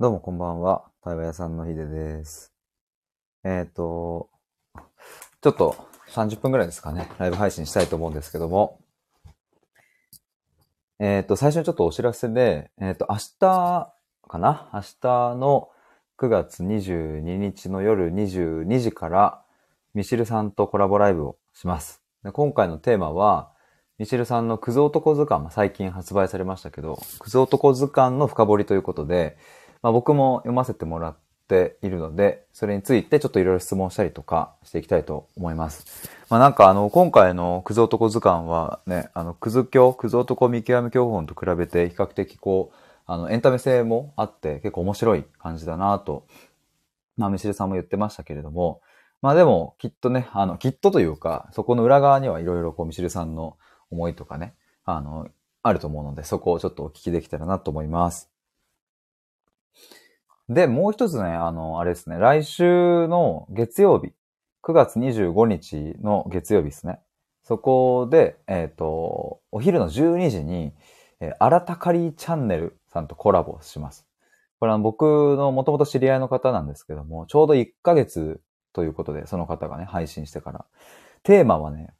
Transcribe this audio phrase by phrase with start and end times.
[0.00, 0.84] どうもこんばんは。
[1.02, 2.52] 対話屋さんのひでです。
[3.42, 4.28] えっ、と、
[5.40, 5.74] ちょっと
[6.10, 8.78] 30分ぐらいですかね、ライブ配信したいと思うんですけども、
[11.00, 13.92] えっ、と、最初にちょっとお知らせで、えっ、と、明日
[14.28, 14.70] かな？
[14.72, 15.68] 明日の
[16.16, 19.42] 9月22日の夜22時から、
[19.94, 22.00] ミシルさんとコラボライブをします。
[22.22, 23.50] で今回のテーマは、
[23.98, 29.36] ミシルさんのクズ男図鑑、最近発売されましたけど、クズ男図鑑の深掘りということで、
[29.82, 31.16] まあ、僕も読ませてもらっ
[31.48, 36.10] ているので、それについてちょっといろいろ質問したりとかしていきたいと思います。
[36.28, 46.26] まあ、なんかあの、今回のクズ男図鑑はね、あの、クズ教、クズ男見極め教本と比べて比較的こう、あの、エンタメ性もあって結構面白い感じだなと、
[47.16, 48.80] まあ、ミシルさんも言ってましたけれども、
[49.20, 53.56] まあでも、きっとね、あの、きっとというか、そこの裏側にはいろいろこう、ミシルさんの
[53.90, 54.54] 思いとかね、
[54.84, 55.28] あの、
[55.62, 58.30] あると思うので、そこをちょっとお聞きできたらなと思います。
[60.48, 64.12] で、もう一つね、あの、あれですね、来週の月曜日、
[64.62, 67.00] 9月25日の月曜日ですね。
[67.42, 70.72] そこで、えっ、と、お昼の12時に、
[71.20, 74.06] えー、新たかりチャンネルさんとコラボします。
[74.60, 78.40] これは僕のもともと知り合いの方なんですけども、ちょうど1ヶ月
[78.72, 80.64] ということで、その方がね、配信してから。
[81.22, 81.90] テーマはね、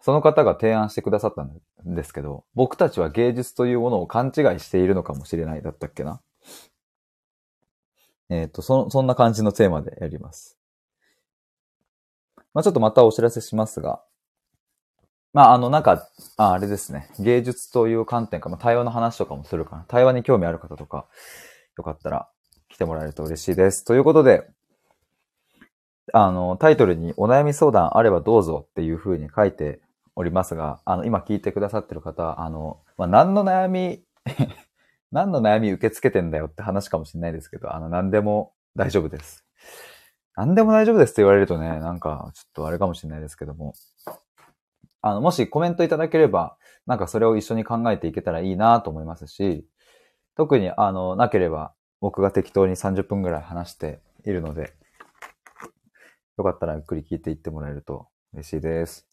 [0.00, 6.20] その方が提案してくださったんですけど、僕たちは芸術というものを勘違いしているのかもしれないだったっけな。
[8.30, 10.58] えっ、と、そ、そんな感じのテーマでやります。
[12.54, 14.02] まあちょっとまたお知らせしますが、
[15.32, 19.84] まああの、なんか、ああれですね、芸術という観点か、まあ対話の話とかもするかな。
[19.88, 21.06] 対話に興味ある方とか、
[21.76, 22.28] よかったら
[22.68, 23.84] 来てもらえると嬉しいです。
[23.84, 24.48] ということで、
[26.12, 29.80] あの、タイトルにお悩み相談あればどうぞっていう風に書いて
[30.16, 34.02] おりますが、あの、今聞いてくださってる方、あの、まあ、何の悩み、
[35.14, 39.44] 何の悩み受け付けてんだよって話かもしれないですけど、あの、何でも大丈夫です。
[40.34, 43.74] 何でも大丈夫ですって言われるとね、なんか、ちょっとあれかもしれないですけども、
[45.02, 49.64] あの、もしコメントいただければ、なんかそれを一緒に考えていけたらいいなと思いますし、
[50.36, 54.74] 特に、あの、なければ、僕が適当に30分ぐらい話しているので、
[56.38, 59.06] よかったらゆっくり聞いていってもらえると嬉しいです。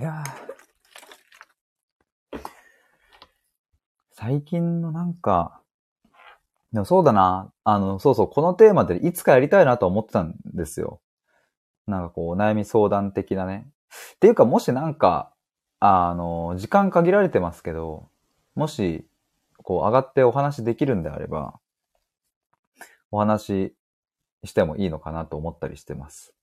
[0.00, 0.55] いやー
[4.18, 5.60] 最近のなんか、
[6.72, 11.02] でもそうだな、あの、そうそう、このテーマでいつかやりたいなと思ってたんですよ。
[11.86, 13.68] なんかこう、悩み相談的なね。
[14.14, 15.34] っていうか、もしなんか、
[15.80, 18.08] あの、時間限られてますけど、
[18.54, 19.06] もし、
[19.62, 21.60] こう、上がってお話できるんであれば、
[23.10, 23.76] お話
[24.44, 26.35] してもいいのかなと思ったりしてます。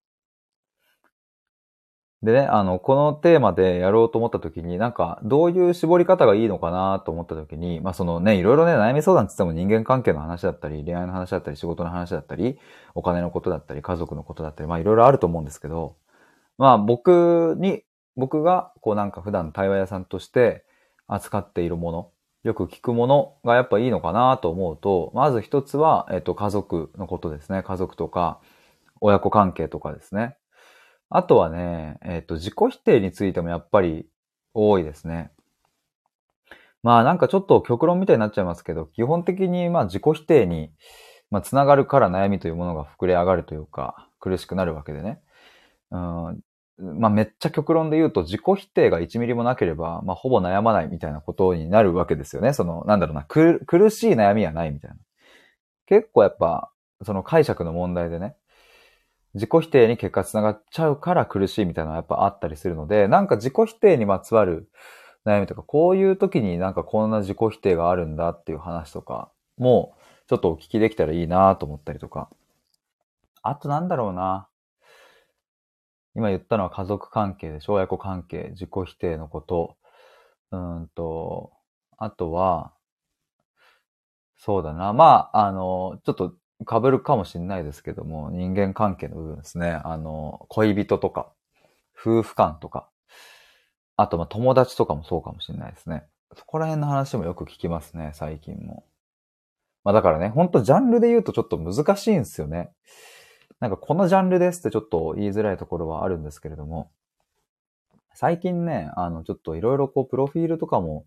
[2.23, 12.57] でね、あの、このテーマでやろうと思った時に、なんか、どういう絞り方がいいのかなと思った時に、まあそのね、いろいろね、悩み相談って言っても人間関係の話だったり、恋愛の話だったり、仕事の話だったり、
[12.95, 15.97] お金のことだったり、家族のことだったり、まあいろいろあると思うんですけど、
[16.57, 17.83] まあ僕に、
[18.15, 20.63] 僕が、こうなんか普段対話屋さんとして
[21.07, 22.11] 扱っているもの、
[22.43, 27.63] よく聞くものがやっぱいいのかなと思うと、まず一つは、えっと、家族のことですね。
[27.63, 28.39] 家族とか、
[29.01, 30.37] 親子関係とかですね。
[31.15, 34.07] あとはね、えっと、自己否定についてもやっぱり
[34.55, 35.31] 多いですね。
[36.81, 40.71] まあなんかちょっと極論みたいになっちゃいますけど、基本的にまあ自己否定に、
[41.29, 45.21] まあ、つながるから悩みというものが膨れ上がるというか、苦しくなるわけでね。
[45.91, 46.39] うん
[46.79, 52.53] まあめっちゃ極論で言うと自己否定が1ミリもなければ、まあほぼ悩まないみたいなことになるわけですよね。
[52.53, 54.97] その、なんだろうな、苦苦しい悩みはないみたいな。
[55.85, 56.71] 結構やっぱ、
[57.03, 58.35] その解釈の問題でね、
[59.33, 64.69] 自己否定に結果つながっちゃうから苦しいみたいなのはやっぱあったりするので、なんか自己否定にまつわる
[65.25, 69.95] 悩みとか、こういう時になんかこんな自己否定があるんだっていう話とかも、
[70.27, 72.29] ちょっとお聞きできたらいいなと思ったりとか。
[73.41, 74.47] あとなんだろうな。
[76.15, 79.77] 今言ったのは家族関係でしょ親子関係、自己否定のこと。
[80.51, 81.51] うんと、
[81.97, 82.73] あとは、
[84.37, 84.93] そうだな。
[84.93, 86.35] まあ、あの、ちょっと
[86.69, 89.81] 被るかもしれないですけども、人間関係の部分ですね。
[89.83, 91.31] あの、恋人とか、
[91.99, 92.89] 夫婦間とか、
[93.97, 96.05] あと、ま、友達とかもそうかもしれないですね。
[96.35, 98.85] そこら辺の話もよく聞きますね、最近も。
[99.83, 102.71] まあ、だからね、ほんとジャンルで言うとちょっと難しいんですよね。
[103.59, 106.91] なんかこのジャンルですってちょっと言いづらいところはあるんですけれども、
[108.13, 111.05] 最近ね、あの、ちょっといろいろこう、プロフィールとかも、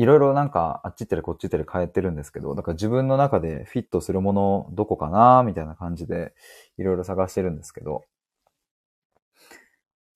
[0.00, 6.32] いろいろなんか、あっち行ったりこっち行ったり変えてるんですけど、だから自分の中でフィットするものどこかなみたいな感じで、
[6.78, 8.04] いろいろ探してるんですけど、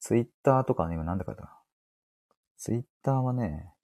[0.00, 1.56] ツイッターとかね、今なんで書いたかな。
[2.56, 3.75] ツイッターはね、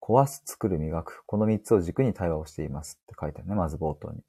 [0.00, 1.22] 壊す、作る、磨く。
[1.24, 4.24] この3つを軸に対話をしていますって書いてあるね、まず冒頭に。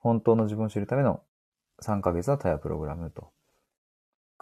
[0.00, 1.22] 本当の自分を知るための
[1.82, 3.30] 3ヶ月の対話プログラムと。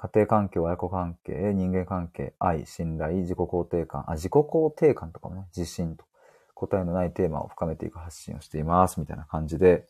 [0.01, 6.05] 家庭環境、親子関係、人間関係、愛、信頼、自己肯定感、あ、自己肯定感とかもね、自信と。
[6.55, 9.87] 答えのないテーマを深めていく発信をしています、みたいな感じで、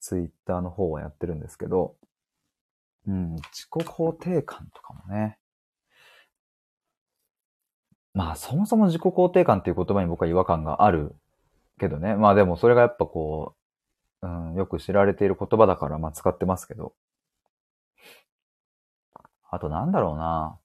[0.00, 1.94] ツイッターの方はやってるんですけど、
[3.06, 5.38] うん、自己肯定感とかもね。
[8.14, 11.14] まあ、そもそも自己肯定感っていう言葉に僕は違和感がある
[11.78, 12.16] けどね。
[12.16, 13.56] まあでもそれがやっぱこ
[14.22, 16.94] う、うん、よく知られている言葉だから、まあ使ってますけど。
[19.54, 20.58] あとなんだろうな。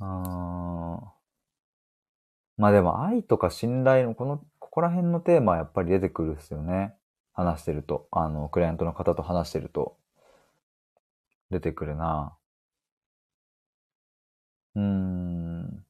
[0.00, 1.12] うーん。
[2.56, 6.94] まあでも愛とか信頼のこの、ここら辺のテーマはやっぱり出てくるっすよね。
[7.32, 8.08] 話してると。
[8.10, 9.96] あの、クライアントの方と話してると。
[11.50, 12.36] 出てくるな。
[14.74, 15.84] うーん。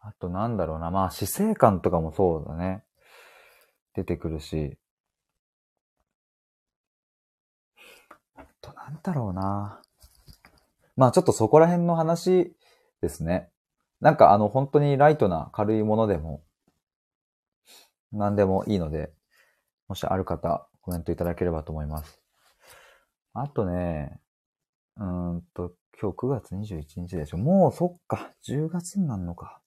[0.00, 0.90] あとなんだろうな。
[0.90, 2.84] まあ死生観とかもそうだね。
[3.94, 4.78] 出てくるし。
[8.36, 9.82] あとなんだろうな。
[10.98, 12.52] まあちょっとそこら辺の話
[13.00, 13.48] ですね。
[14.00, 16.42] なんかあの本当にライトな軽いものでも
[18.12, 19.12] 何でもいいので、
[19.86, 22.20] もしある方コメントいただければと思います。
[23.32, 24.18] あとね、
[24.96, 27.36] うんと、今日9月21日でしょ。
[27.38, 29.60] もうそっか、10月になるのか。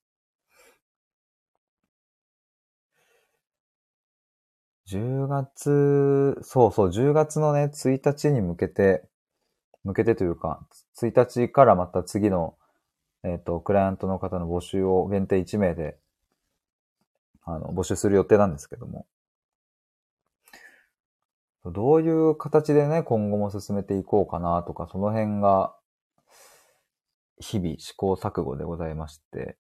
[4.86, 9.08] 10月、そうそう、10月のね、1日に向けて、
[9.84, 10.66] 向けてというか、
[11.02, 12.56] 1日からまた次の、
[13.24, 15.98] えっ、と、クライアントの方の募集を限定1名で、
[17.44, 19.06] あの、募集する予定なんですけども。
[21.66, 25.76] どういう形でね、今後も進めていこうかなとか、その辺が、
[27.40, 29.58] 日々試行錯誤でございまして、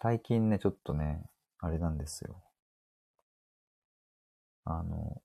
[0.00, 1.22] 最近ね、ちょっとね、
[1.58, 2.42] あれなんですよ。
[4.64, 5.22] あの、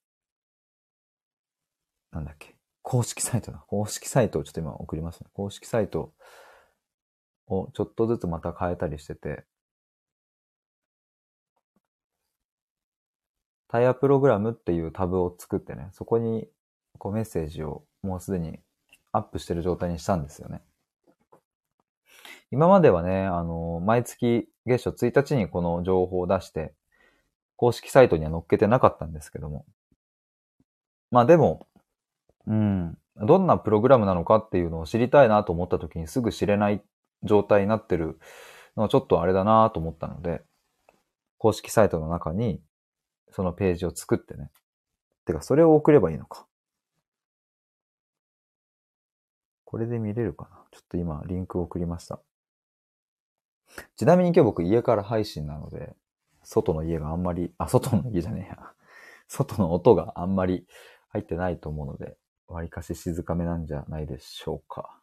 [2.11, 2.60] なんだっけ。
[2.81, 3.63] 公式サイトだ。
[3.67, 5.27] 公式サイトをちょっと今送りますね。
[5.33, 6.13] 公式サイト
[7.47, 9.45] をちょっとずつまた変えたりしてて、
[13.67, 16.49] タイヤプログラムっていうタブを作ってね、そこに
[16.97, 18.59] こうメッセージをもうすでに
[19.13, 20.61] アップしてる状態にしたんですよね。
[22.51, 26.73] 今まではね、あの、毎月月初1日にこの情報を出して、
[27.55, 29.65] 公式サイトには載っけてなかったんですけども。
[31.11, 31.67] まあでも、
[32.47, 36.81] うん、どんなプログラムなのかっていうのを知りたいなと思った時にすぐ知れない
[37.23, 38.19] 状態になってる
[38.75, 40.41] のはちょっとあれだなと思ったので、
[41.37, 42.61] 公式サイトの中に
[43.31, 44.49] そのページを作ってね。
[45.25, 46.45] てか、それを送ればいいのか。
[49.65, 52.19] これで見れるかなちょっと今、リンクを送りました。
[53.95, 55.95] ちなみに今日僕家から配信なので、
[56.43, 58.73] 外の家があんまり、あ、外の家じゃねえや。
[59.27, 60.65] 外の音があんまり
[61.09, 62.17] 入ってないと思うので、
[62.51, 65.01] 割かし静かめなんじゃないでしょうか。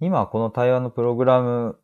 [0.00, 1.78] 今この対話のプログラム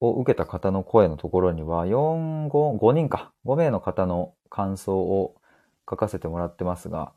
[0.00, 5.36] を受けた方の声のところには、4、5、5人か、5名の方の感想を
[5.88, 7.12] 書かせてもらってますが、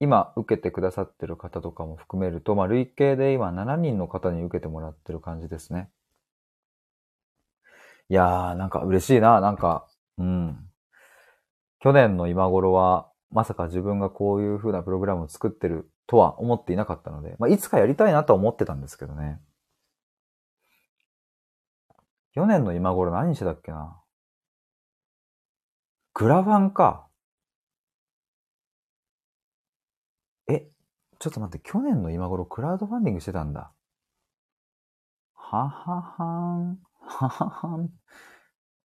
[0.00, 5.90] 今受けてくださってる方とかも含めると、まあ、累計で今7人の方に受けてもらってる感じですね。
[8.08, 9.86] いやー、なんか嬉しいな、なんか、
[10.18, 10.70] うん。
[11.80, 19.40] 去年の今頃は、まさか自分がこういう風なプログラムを作ってるとは思っていなかったので、まあ、いつかやりたいなとは思ってたんですけどね。
[22.32, 24.00] 去年の今頃何してたっけな
[26.14, 27.08] クラファンか。
[30.48, 30.68] え、
[31.18, 33.72] ちょっと待って、去年の今頃クラウドファンディングしてたんだ。
[35.36, 37.90] はははん、はははん。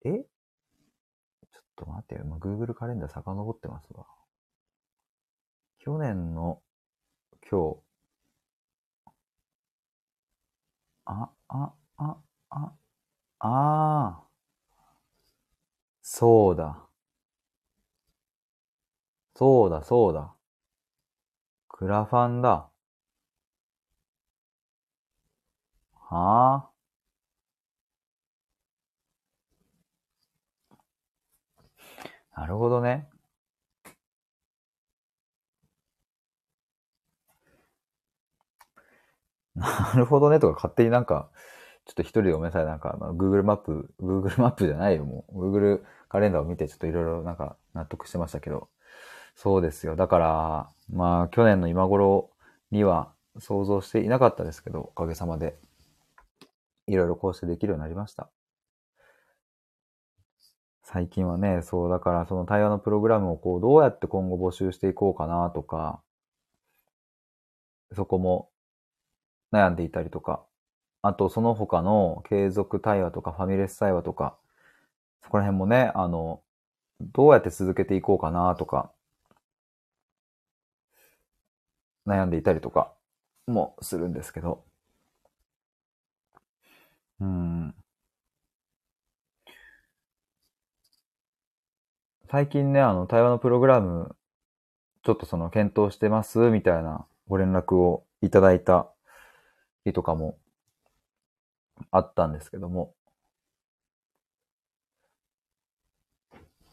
[0.06, 0.26] え？
[1.76, 2.22] と待ってよ。
[2.24, 4.06] 今 Google カレンダー遡ってますわ。
[5.80, 6.62] 去年の
[7.50, 7.78] 今日。
[11.06, 12.18] あ、あ、あ、
[12.50, 12.74] あ、
[13.40, 14.24] ああ、
[16.04, 16.88] そうだ。
[19.36, 20.34] そうだ、そうだ。
[21.68, 22.70] クラファンだ。
[26.10, 26.73] はあ？
[32.36, 33.08] なるほどね。
[39.56, 41.30] なるほどねとか勝手になんか
[41.86, 42.66] ちょっと一人でごめんなさい。
[42.66, 45.52] なんか、Google マップ、Google マップじゃないよ、もう。
[45.52, 48.70] Google カレンダーを見て、ちょっといろいろなんか納得してましたけど。
[49.36, 49.96] そうですよ。
[49.96, 52.32] だから、まあ、去年の今頃
[52.72, 55.58] には、想像していなかったですけど、おかげさまで、
[56.88, 58.30] いろいろこうしてできるようになりました。
[60.94, 66.04] 最近はね、そう、だからその対話のプログラムをこう、どうやって今後募集していこうかなとか、
[67.94, 68.50] そこも
[69.54, 70.44] 悩んでいたりとか、
[71.02, 74.38] あとその他の継続対話とかファミレス対話とか、
[75.24, 76.42] そこら辺もね、あの、
[77.02, 78.92] どうやって続けていこうかなとか、
[82.08, 82.94] 悩んでいたりとか
[83.48, 84.64] もするんですけど。
[87.20, 87.83] うん。
[92.34, 94.16] 最近ね、あの、対話のプログラム、
[95.04, 98.92] ちょっとその、検討してます、みたいなご連絡をいただいた
[99.86, 100.40] 日とかも
[101.92, 102.96] あったんですけども。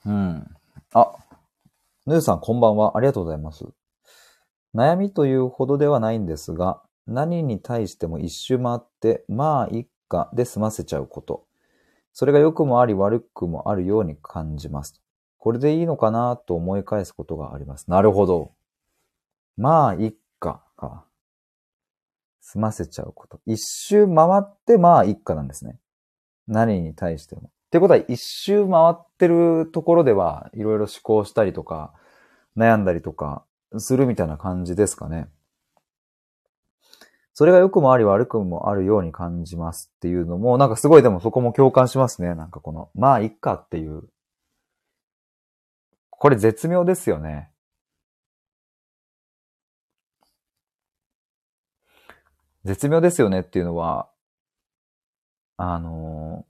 [0.07, 0.47] うん。
[0.95, 1.13] あ、
[2.07, 2.97] ヌーさんこんばんは。
[2.97, 3.67] ありがとうございます。
[4.75, 11.45] 悩みというほどではないんですが、何に対しても一周回って、まあ一家で済ませちゃうこと。
[12.15, 15.00] それが良くもあり悪くもあるように感じます。
[15.41, 17.91] これでいいのかなと思い返すことがあります。
[17.91, 18.53] なるほど。
[19.57, 20.63] まあ一家か。
[20.77, 21.05] か
[22.41, 23.41] 済ませちゃうこと。
[23.47, 25.79] 一周回ってまあ一家なんですね。
[26.49, 27.43] 何に対しても。
[27.43, 31.93] ってことは一周回ってるところではいろいろ思考したりとか、
[32.57, 33.45] 悩んだりとか、
[33.79, 35.29] するみたいな感じですかね。
[37.35, 42.35] それが良くもあり悪くもあるように感じますっていうのも、なんかすごいでもそこも共感しますね。
[42.35, 44.03] なんかこの、まあ、いっかっていう。
[46.21, 47.51] これ絶妙ですよね。
[52.65, 54.11] 絶妙ですよねっていうのは、
[55.57, 56.47] あの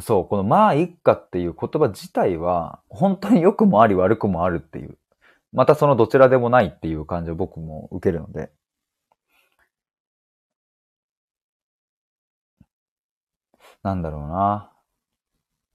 [0.00, 4.98] そう、このまあ一家っていう言葉自体は、本当に良くもあり悪くもあるっていう。
[5.52, 8.50] またそのどちらでもないっていう感じを僕も受けるので。
[13.82, 14.75] なんだろうな。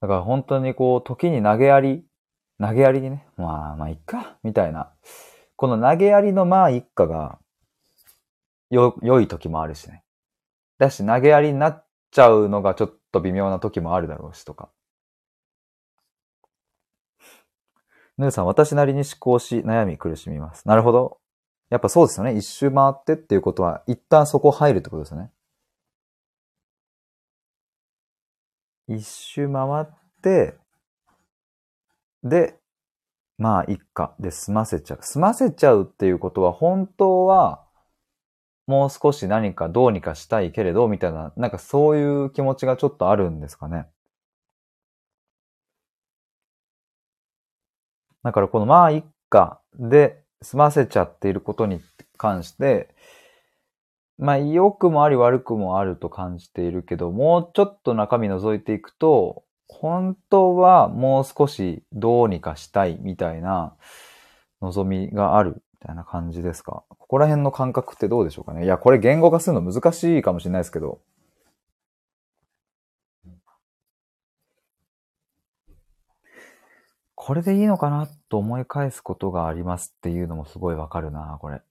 [0.01, 2.03] だから本当にこう、時に投げやり、
[2.59, 4.91] 投げやりにね、まあまあいっか、みたいな。
[5.55, 7.37] この投げやりのまあ一家が、
[8.71, 10.03] よ、良い時もあるしね。
[10.79, 14.69] だし投げやりになっちゃうのがちょっと微妙な時もあるだろうしとか。
[18.17, 20.67] ヌーさん、私なりに思考し、悩み苦しみます。
[20.67, 21.19] なるほど。
[21.69, 22.35] やっぱそうですよね。
[22.35, 25.31] 一周回ってっていうことは、一旦そこ入るってことですよね。
[28.95, 29.85] 一周回っ
[30.21, 30.55] て、
[32.23, 32.59] で、
[33.37, 34.99] まあ、一家で済ませちゃう。
[35.01, 37.65] 済ませちゃうっていうことは、本当は、
[38.67, 43.87] もう少し何かどうにかしたいけれど、みたいな、なんかそういう気持ちがちょっとあるんですかね。
[48.23, 51.81] だからこのまあ一家で済ませちゃっていることに
[52.17, 52.93] 関して、
[54.21, 63.73] まあ良くもあり悪くもあると感じているけど、もうちょっと中身覗いていくと、本当はもう少しどうにかしたいみたいな
[64.61, 66.83] 望みがあるみたいな感じですか？
[66.87, 68.63] ここら辺の感覚ってどうでしょうかね？
[68.63, 70.99] いや、これ言語化するの難しいかもしれないですけど。
[77.15, 81.61] これでいいのかなと思い返すことがありますっていうのもすごいわかるな、これ。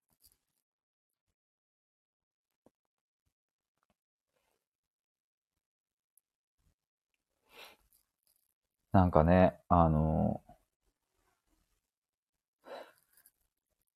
[8.92, 10.42] なんかね、あの、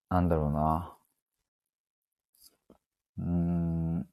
[0.09, 0.97] なんだろうな。
[3.19, 4.09] うーん。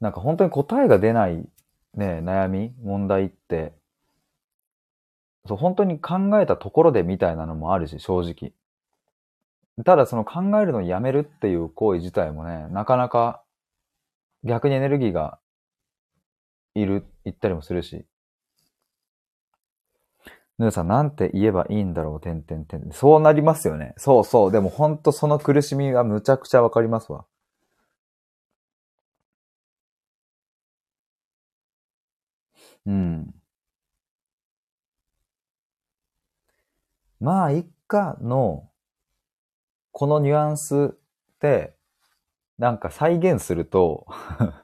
[0.00, 1.48] なんか本当に答えが出ない
[1.94, 3.72] ね、悩み、問題って、
[5.46, 8.54] そう、本当に考えたところでみたいなのもあるし、正直。
[9.84, 13.42] ただその考えるのをやめるっていう行為自体もね、なかなか
[14.44, 15.38] 逆にエネルギーが
[16.74, 18.06] いる、いったりもするし。
[20.58, 22.92] ヌーさん、なんて言えばいいんだろう、てんてんてん。
[22.92, 23.94] そうなりますよね。
[23.96, 24.52] そうそう。
[24.52, 27.24] でも本当その苦しみがむちゃくちゃわかりますわ。
[32.86, 33.34] うん。
[37.20, 38.70] まあ、一家の、
[39.92, 40.98] このニュアンスっ
[41.40, 41.76] て、
[42.60, 44.06] なんか再現すると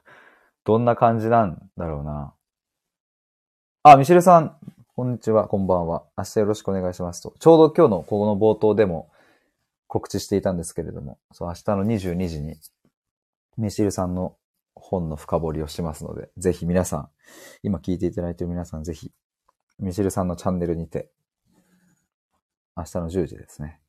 [0.63, 2.35] どんな感じなんだろうな。
[3.81, 4.55] あ、ミシルさん、
[4.95, 6.05] こんにちは、こんばんは。
[6.15, 7.33] 明日よろしくお願いしますと。
[7.39, 9.09] ちょうど今日のこの冒頭でも
[9.87, 12.59] 告知していたんですけれども、そう、明日の22時に、
[13.57, 14.37] ミシルさんの
[14.75, 17.09] 本の深掘りをしますので、ぜひ皆さん、
[17.63, 19.11] 今聞いていただいている皆さん、ぜひ、
[19.79, 21.09] ミシルさんのチャンネルにて、
[22.75, 23.81] 明日の10時ですね。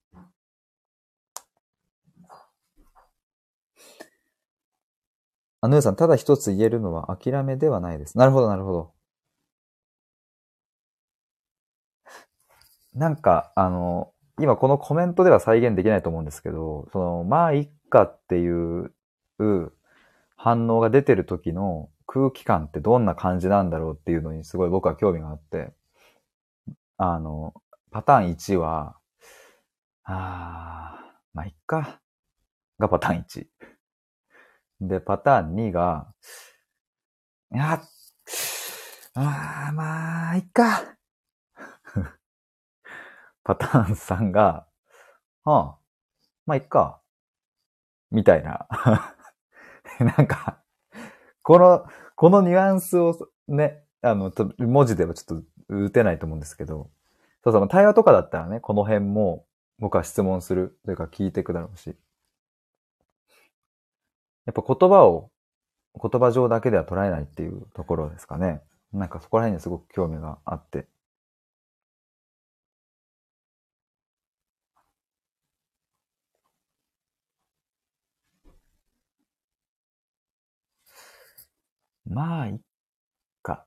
[5.60, 8.16] あ、ぬーさん、ただ一つ言えるのは諦めではないです。
[8.18, 8.92] なるほど、なるほど。
[12.94, 18.92] なんか、あの、今このコメントでは再現できないと思うんですけど、その、まあ、いっかっていう
[20.36, 25.72] 反応が出てる時の空気感ってどんな感じなんだろうっていうのにすごい僕は興味があって、
[26.96, 27.54] あの、
[27.90, 28.96] パターン1は、
[30.04, 32.00] あー、まあ、いっか。
[32.78, 33.48] がパターン1。
[34.80, 36.12] で、パターン2が、
[37.52, 37.82] いや、
[39.14, 40.97] あ、まあ、いっか。
[43.42, 44.66] パターン3が、
[45.44, 45.78] はあ、
[46.47, 47.02] まあ、いっか。
[48.11, 48.66] みたいな。
[50.00, 50.62] なんか、
[51.42, 53.16] この、このニュアンスを
[53.49, 56.90] ね、あの、文字ではちょっと打てないと思うんですけど、
[57.44, 59.47] そうそう、対話とかだったらね、この辺も
[59.78, 61.97] 僕は質問するというか聞いてくだろうし。
[64.48, 65.30] やっぱ言葉を
[66.00, 68.62] 言葉上だけでは捉えないっていうところですかね。
[68.92, 70.88] なんかそこら辺にすごく興味があって。
[82.06, 82.58] まあ、いっ
[83.42, 83.66] か。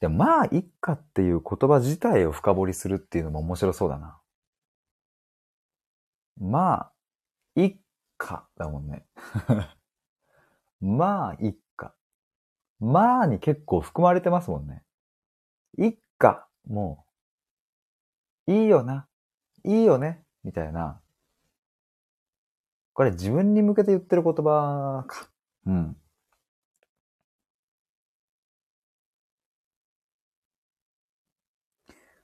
[0.00, 4.18] でも、まあ、いっかっていう言葉自体を深掘りするっていうのも面白そうだな。
[6.40, 6.90] ま
[7.56, 7.76] あ、いっ
[8.18, 9.06] かだもんね。
[10.80, 11.94] まあ、いっか。
[12.80, 14.84] まあに結構含まれてますもんね。
[15.78, 17.06] いっか、も
[18.46, 19.08] う、いいよな、
[19.64, 21.00] いいよね、みたいな。
[22.92, 25.30] これ自分に向けて言ってる言葉か。
[25.66, 25.96] うん。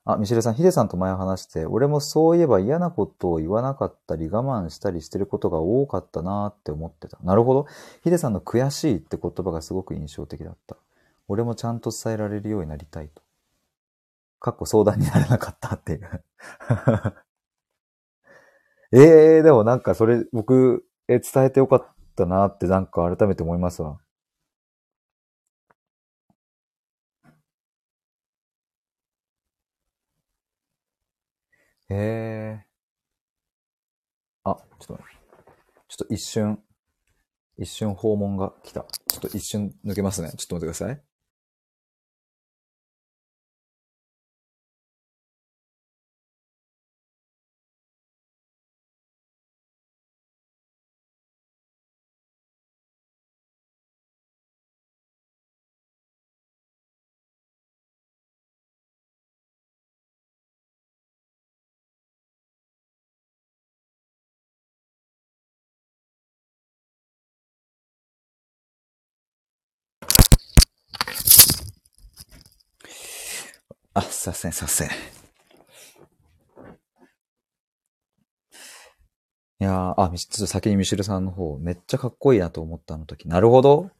[0.06, 7.18] あ、ミシェルさん、ヒデさんと前話して、俺もそういえば嫌なことを言わなかったり我慢したりしてることが多かったなって思ってた。
[7.22, 7.66] なるほど。
[8.02, 10.76] ヒデさんの悔しいって言葉がすごく印象的だった。
[11.26, 13.22] 俺もちゃんと伝えられるようになりたいと。
[14.40, 16.22] かっこ相談にならなかったっていう
[18.92, 18.98] え
[19.38, 23.98] えー、でもなんかそれ僕、え、伝えてよかったなってなんか改めて思いますわ。
[31.90, 32.66] へえ。
[34.44, 35.04] あ、ちょっと、
[35.88, 36.62] ちょっと一瞬、
[37.58, 38.86] 一瞬訪問が来た。
[39.08, 40.32] ちょっと一瞬抜けますね。
[40.36, 41.13] ちょっと待ってください。
[73.94, 74.88] あ、させん、させん。
[74.88, 74.90] い
[79.60, 83.28] やー、あ、ちょっと先にミシルさんの方、めっちゃかっこいいなと思ったの時。
[83.28, 83.90] なるほど。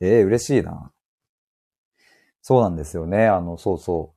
[0.00, 0.92] ええー、嬉しいな。
[2.42, 3.26] そうなんですよね。
[3.28, 4.12] あの、そうそ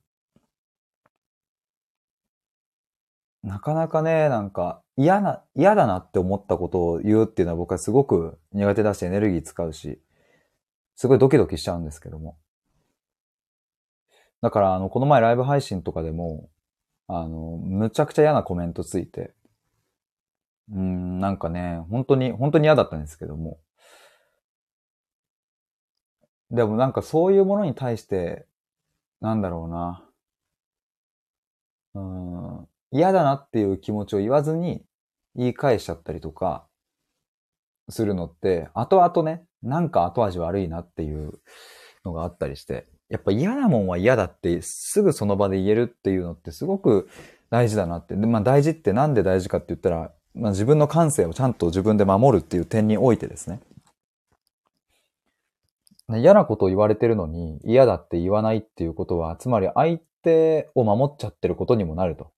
[3.44, 3.48] う。
[3.48, 10.02] なかなかね、なんか、嫌な、嫌だなって思ったことを言うっていうのは僕はすごく苦手だし、エネルギー使うし、
[10.96, 12.38] すごいドキドキしちゃうんですけども。
[14.42, 16.50] だから、あの、この前ライブ配信とかでも、
[17.08, 19.34] あの、むちゃくちゃ嫌なコメントついて、
[20.72, 23.60] うん、なんかね、本当に、本当に嫌だったんですけども。
[26.52, 28.48] でもなんかそういうものに対して、
[29.22, 30.06] なんだろうな。
[31.96, 34.84] うん、嫌だなっていう気持ちを言わずに
[35.36, 36.68] 言い返しちゃったりとか、
[37.90, 41.40] するのって、後々ね、なんか後味悪いなっていう
[42.06, 47.10] のがあったりして、やっぱ嫌なもんは嫌だってすぐその場で言えるっていうのってすごく
[47.50, 48.16] 大事だなって。
[48.16, 53.60] で、まあ大事ってなんで大事かって言ったら、まあ自分の感性をちゃんと自分で守るっていう点においてですね。
[56.18, 62.32] 嫌なことを言われてるのに嫌だって言わないっていうことは、つまり相手を守っちゃってることにもなると。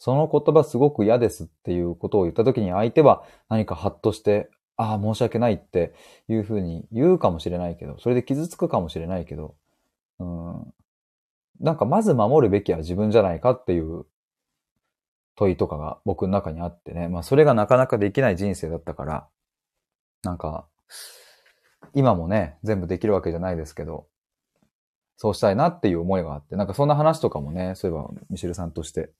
[0.00, 5.92] その言葉すごく嫌ですっていうことを言った時に相手は何かハッとして、ああ、申し訳ないって
[6.28, 9.56] いうふうに言うかもしれないけど、それで傷つくかもしれないけど、
[10.20, 10.74] うん、
[11.60, 14.06] なんかまず守るべきは自分じゃないかっていう
[15.34, 19.28] 問いとかが僕の中にあってね、まあそれがなかなかできない人生だったから、
[20.22, 20.66] なんか、
[21.94, 24.06] 今もね、全部できるわけじゃないですけど、
[25.16, 29.10] そうしたいなっていう思いがあって、なんかそんな話とかもね、そういえばミシェルさんとして。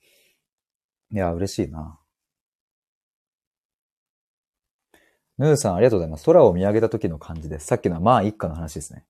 [1.10, 1.98] いや、嬉しいな。
[5.38, 6.24] ヌーさん、ありがとうございます。
[6.24, 7.66] 空を見上げた時の感じです。
[7.66, 9.04] さっきのはまあ一家の話ですね。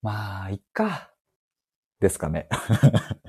[0.00, 1.12] まあ、いっか。
[2.00, 2.48] ですかね。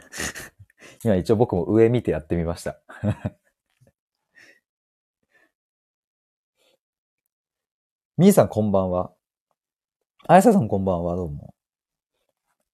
[1.04, 2.80] 今一応僕も上見てやってみました。
[8.18, 9.14] みーさんこんばんは。
[10.28, 11.56] あやささんこんばんは、どうも。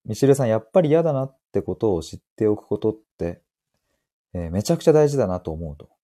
[0.03, 3.41] ミシルさん、やっぱり嫌だなってことを知っておくことって、
[4.33, 5.94] えー、めちゃくちゃ大事だなと思うと。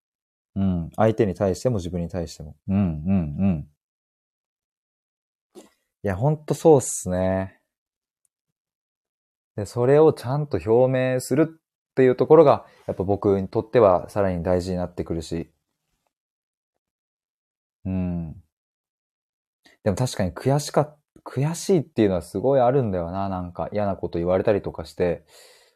[0.56, 0.90] うん。
[0.96, 2.56] 相手に対しても自分に対しても。
[2.68, 3.68] うん、うん、うん。
[6.04, 7.60] いや、ほんとそうっすね。
[9.56, 15.52] で、それをちゃんと表明するっていうところが、やっぱ僕にとってはさらに大事になってくるし。
[17.86, 18.34] うん。
[19.84, 23.30] でも確かに悔しか悔しいっていうのはすごいあるんだよな。
[23.30, 25.24] なんか嫌なこと言われたりとかして、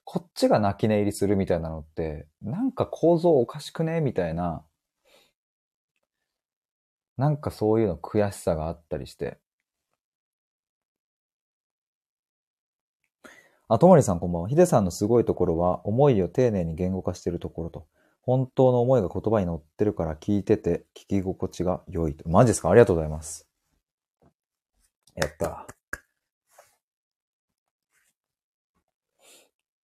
[0.05, 4.01] こっちが泣き寝入りするみたいなのって、なんか構造おかしくね？
[4.01, 4.63] みたいな。
[7.17, 9.39] なんかそういうの悔しさがあったりして。
[13.67, 14.49] あ、ともりさんこんばんは。
[14.49, 17.87] ヒデさんのすごいところは、思いを丁寧に言語化しているところと、
[18.21, 22.29] 本当の思いが言葉に乗ってるから聞いてて、聞き心地が良いと。
[22.29, 22.69] マジですか？
[22.69, 23.47] ありがとうございます。
[25.15, 25.65] やった。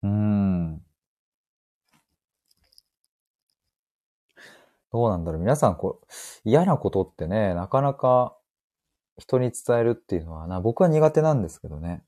[0.03, 0.83] うん。
[4.93, 5.41] どうなんだろう。
[5.41, 6.07] 皆さん、こう、
[6.45, 8.37] 嫌なことってね、なかなか
[9.19, 12.05] 人に伝えるっていうのはな、僕は苦手なんですけどね。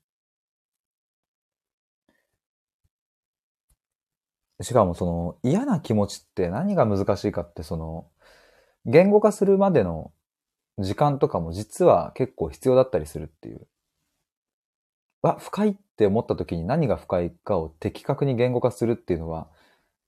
[4.61, 8.07] しかもその嫌な気持ちって何が難しいかってその
[8.85, 10.11] 言語化するまでの
[10.79, 13.67] 時間とかも実は結構必要だったりするっていう。
[15.23, 19.47] わ、深いって思った時に何が深いかを的確に言語化するっていうのは、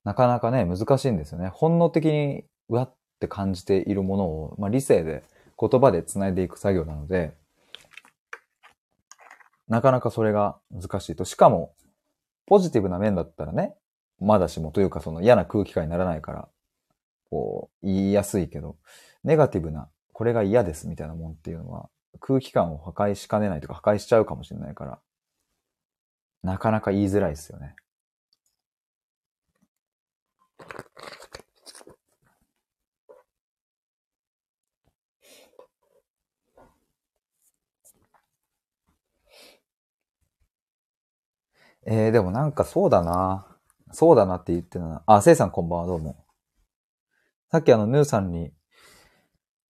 [0.03, 1.47] なかなかね、難しいんですよね。
[1.47, 5.23] 本能的に、うわって感じているものを、まあ、理性で、
[5.57, 7.33] 言葉で繋いでいく作業なので、
[9.67, 11.25] なかなかそれが難しいと。
[11.25, 11.73] しかも、
[12.45, 13.73] ポジティブな面だったらね、
[14.19, 16.47] まだしもというかその嫌な空気感にならないから、
[17.29, 18.75] こう、言いやすいけど、
[19.23, 24.99] ネガティブなこれが嫌ですみたいなもんっていうのは、空気感を破壊しかねないとか破壊しちゃうかもしれないから、
[26.45, 27.75] なかなか言いづらいですよね。
[41.87, 43.47] えー、でもなんかそうだな。
[43.91, 45.03] そうだなって言ってたな。
[45.05, 46.25] あ、せいさんこんばんはどうも。
[47.51, 48.51] さっきあの、ヌーさんに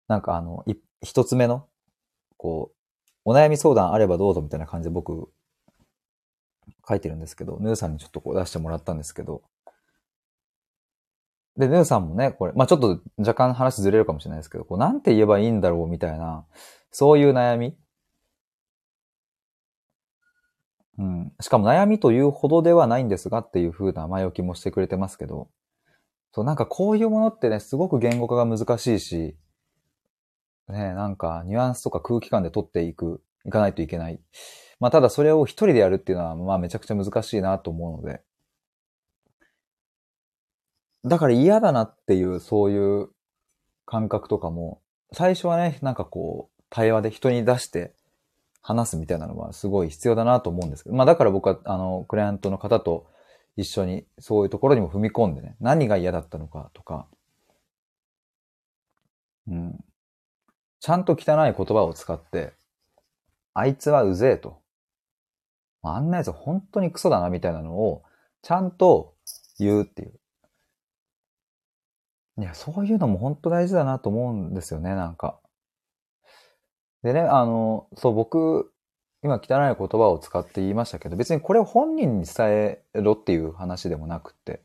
[0.07, 0.65] なんかあの、
[1.01, 1.67] 一つ目の、
[2.37, 5.29] こう、お悩み相談あればどうぞみたいな感じで僕、
[6.87, 9.41] 書いてるんですけど、ヌーさんにちょっとこう出してもらったんですけど、
[11.57, 16.45] で、ヌーさんもね、これ、まあちょっと若干話ずれるかもしれないですけど、こう、なんて言えばいいんだろうみたいな、
[16.91, 17.77] そういう悩み
[20.97, 21.33] うん。
[21.41, 25.49] しかも悩みというほどではないんですがっていう風な前置きもしてくれてますけど、
[26.33, 29.37] そう、なんかこういうものってね、すごく言語化が難しいし、
[30.69, 34.19] ね、なんかニュアンスとか空気感で取っていく、いかないといけない。
[34.79, 38.21] まあただそれを一人でやるっていうのは、まあめちゃくちゃ難しいなと思うので。
[41.05, 43.09] だから嫌だなっていうそういう
[43.85, 44.81] 感覚とかも、
[45.13, 47.93] 最初はね、なんかこう、対話で人に出して
[48.61, 53.07] 話すみたいなのはすごい必要だなと思うんですけど、まあだから僕は、あの、クライアントの方と
[53.55, 57.07] 一緒にそういうところにも踏み込んでね、何が嫌だったのかとか、
[59.47, 59.85] うん。
[60.79, 62.53] ちゃんと汚い言葉を使って、
[63.53, 64.61] あいつはうぜえと。
[65.93, 68.03] あんなやつ本当にクソだなみたいなのを、
[68.41, 69.15] ちゃんと
[69.59, 70.19] 言うっていう。
[72.37, 75.39] いや、そういうのも本当大事だなと思うんですよね、なんか。
[77.03, 78.71] でね、あの、そう、僕、
[79.23, 84.61] 今汚い言葉を使って言いましたけど、別にこれを本人に伝えろっていう話でもなくって、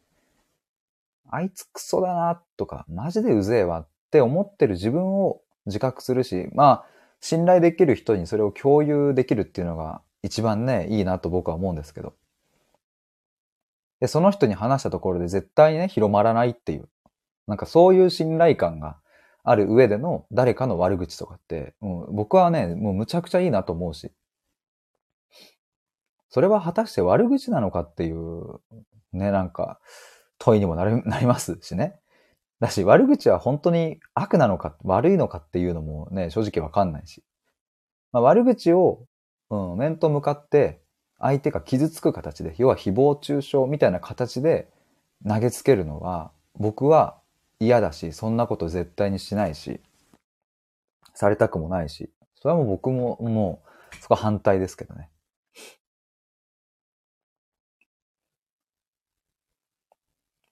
[1.30, 6.84] あいつクソだなとか、マジでうぜえわって思ってる自分を自覚するし、まあ、
[7.20, 12.14] 信頼できる人にそれを共有できるっていうのが一番ね、いいなと僕は思うんですけど。
[14.00, 16.88] で、その人に話したところで絶対にね、広まらないっていう。
[17.46, 18.98] なんかそういう信頼感が
[19.42, 24.12] ある上での誰かの悪口とかって、もう僕はね、もうむちゃくちゃいいなと思うし。
[26.28, 28.60] それは果たして悪口なのかっていう、
[29.12, 29.80] ね、なんか
[30.38, 31.98] 問いにもなり なりますしね。
[32.60, 37.24] だし、悪口は本当に悪なのか、悪いのかっていうのもね、正直わかんないし。
[38.12, 39.06] まあ、悪口を、
[39.50, 40.80] うん、面と向かって、
[41.18, 44.70] 相手が傷つく形で、要は誹謗中傷みたいな形で
[45.28, 47.20] 投げつけるのは、僕は
[47.58, 49.80] 嫌だし、そんなこと絶対にしないし、
[51.14, 55.10] されたくもないし、それはもう僕ももう、そこは反対ですけどね。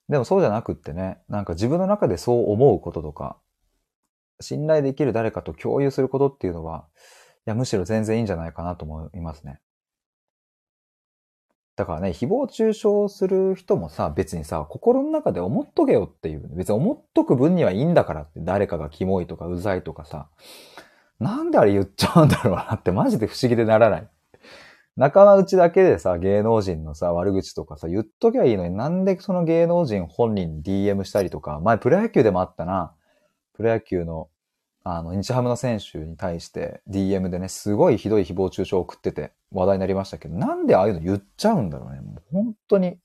[0.08, 3.38] でもそうじゃなくってね、なんか自分の中でそう思うこととか、
[4.40, 6.86] 信頼できる誰かと共有することっていうのは、
[7.46, 9.60] や、むしろ全然いいんじゃないかなと思いますね。
[11.76, 16.48] だからね、誹謗中傷する人もさ、別にさ、心の中で思っとけよっていう。
[16.56, 20.28] 別に思っとく分にはいいんだからって、誰かがキモいとかうざいとかさ、
[21.20, 24.08] なんであれ言っちゃうんだろうなってマジで不思議でならない。
[24.96, 32.92] 仲間内だけでさ、芸能人のさ、悪口とかさ、言っときゃいいのになんでその芸能人本人に DM したりとか、前プロ野球でもあったな。
[33.52, 34.28] プロ野球の、
[34.90, 42.00] あの、日ハムの選手に対して DM でね、すごいひどい誹謗中傷を送ってて話題になりましたけど、なんでああいうの言っちゃうんだろうね。
[42.00, 42.98] もう本当に、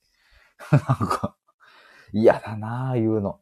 [0.72, 1.36] なんか、
[2.14, 3.42] 嫌だなあ言うの。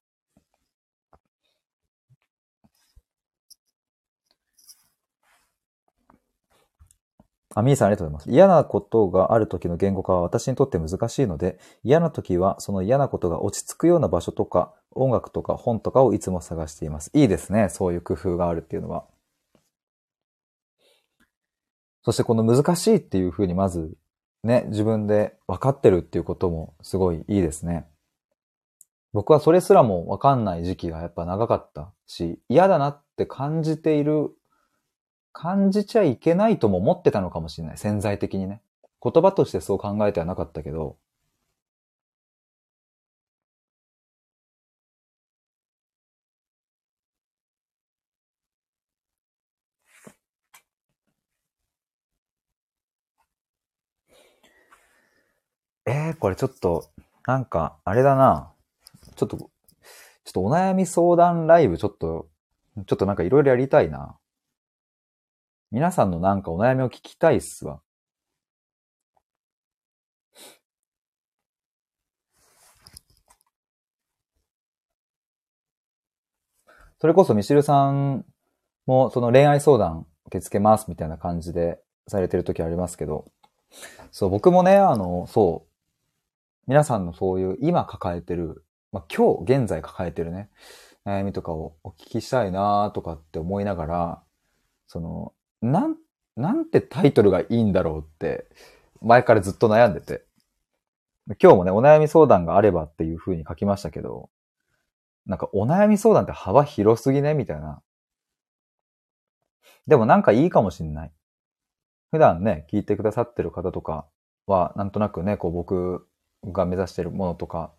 [7.54, 8.32] あ、みーさんありがとうございます。
[8.32, 17.12] 嫌なことがある時の言語化は私にとって難しいので、嫌な時はその嫌なことが落ち着くような場所とか、音楽とか本とかをいつも探しています。
[17.13, 17.69] いいですね。
[17.69, 19.06] そういう工夫があるっていうのは。
[22.04, 23.95] そしてこの難しいっていうふうにまず
[24.43, 27.86] ね、自分で分かってるっていうこともすごいいいですね。
[29.13, 34.32] 僕はそれすらも分かんない時期がやっぱ長かったし、嫌だなって感じている
[35.32, 37.77] 感じちゃいけないとも思ってたのかもしれない。
[37.77, 38.62] 潜在的にね。
[39.04, 40.97] 言葉としてそう考えてはなかったけど、
[55.86, 56.91] えー、これちょっと、
[57.26, 58.52] なんか、あれだな。
[59.15, 62.30] ちょっと、ちょっとお悩み相談ライブちょっと、
[62.88, 64.17] ちょっとなんかいろいろやりたいな。
[65.72, 67.82] 皆さんのなんかお悩みを聞きたいっすわ。
[77.00, 78.26] それこそミシルさん
[78.86, 83.32] もその恋愛相談受け付けますみたいな感じでされてる時ありますけど、
[84.12, 85.70] そう、僕もね、あの、そう、
[86.67, 90.50] 皆さんのそういう今抱えてる、まあ、今日現在抱えてるね、
[91.06, 94.24] 悩みとかをお聞きしたいなとかって思いながら、
[94.88, 95.95] その、なん、
[96.36, 98.47] なんてタイトルがいいんだろうって、
[99.02, 100.24] 前からずっと悩んでて。
[101.41, 104.30] 今日もね、お悩み相談があればっていう風に書きましたけど、
[105.26, 107.82] なんかお悩み相談って幅広すぎねみたいな。
[109.88, 111.12] でもなんかいいかもしんない。
[112.12, 114.06] 普段ね、聞いてくださってる方とか
[114.45, 116.08] は、なんとなくね、こう僕
[116.45, 117.73] が目指してるものとか、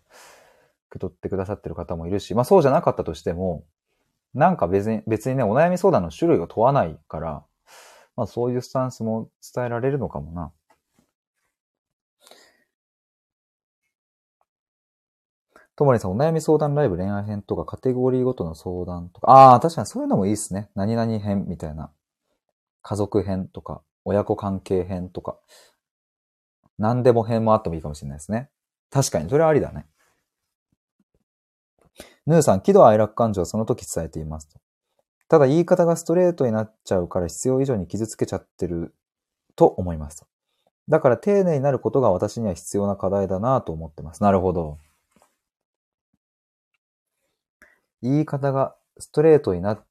[0.89, 3.65] 受け取ってくださってる方もいるし、まあそうじゃなかったとしても、
[4.33, 7.43] なんか別に、別にね、お悩み相談の種類を問わないから、
[8.15, 10.51] まあそういうスタンスも伝えられるのかもな。
[15.75, 19.31] ともりさん、お悩み相談ライブ恋愛編とかカテゴリーごとの相談とか。
[19.31, 20.69] ああ、確かにそういうのもいいですね。
[20.75, 21.91] 何々編みたいな。
[22.83, 25.37] 家族編とか、親子関係編とか。
[26.77, 28.49] 何でも編もあってもいいかもしれないですね。
[28.89, 29.85] 確かに、それはありだね。
[32.25, 34.59] ヌーさん、喜怒哀楽感情はその時伝えていますと。
[35.27, 38.93] ただ言い方がストレートになっちゃうから必要以上に傷つけちゃってる
[39.55, 40.25] と思います。
[40.89, 44.21] だから丁寧になることが私には必要な課題だなと思ってます。
[44.21, 44.77] なるほど。
[48.01, 49.83] 言い方がストレートになっ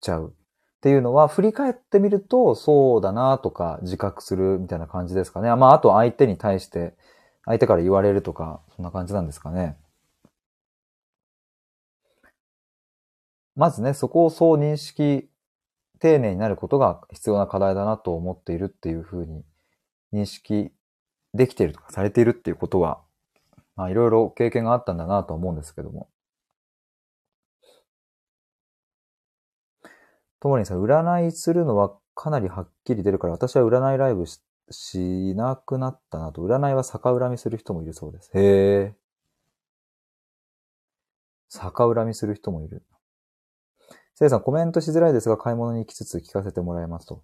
[0.00, 0.34] ちゃう
[0.78, 5.54] っていうのは振り返ってみるとそうだなとか自覚するみたいな感じですかね。
[5.56, 6.94] まああと相手に対して
[7.44, 9.76] 相手から言われるとかそんな感じなんですかね。
[13.56, 15.30] まずね、そこをそう認識、
[15.98, 19.44] 丁寧になることが必要な課題だなと思っているっていうふうに
[20.12, 20.70] 認識
[21.32, 23.00] できているとかされているっていうことは、
[23.76, 26.08] まあいろいろ経験があったんだなと思うんですけども。
[30.46, 36.42] ともりんさ、占いするのはかなりはっきり出るから、私は占いライブししなくなったなと。
[36.42, 38.30] 占いは逆恨みする人もいるそうです。
[38.34, 38.94] へえ。
[41.48, 42.84] 逆恨みする人もいる。
[44.14, 47.22] せいさん、コメントしづらいですが、買い物に行きつつ聞かせてもらえますと。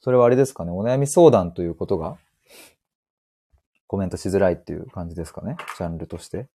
[0.00, 2.18] それはあれですかねお悩み相談ということが、
[3.86, 6.48] コメントしづらいっていう感じですかねジャンルとして。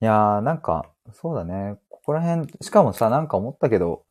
[0.00, 1.76] いやー、なんか、そうだね。
[2.08, 4.06] こら辺、しかもさ、なんか思ったけど、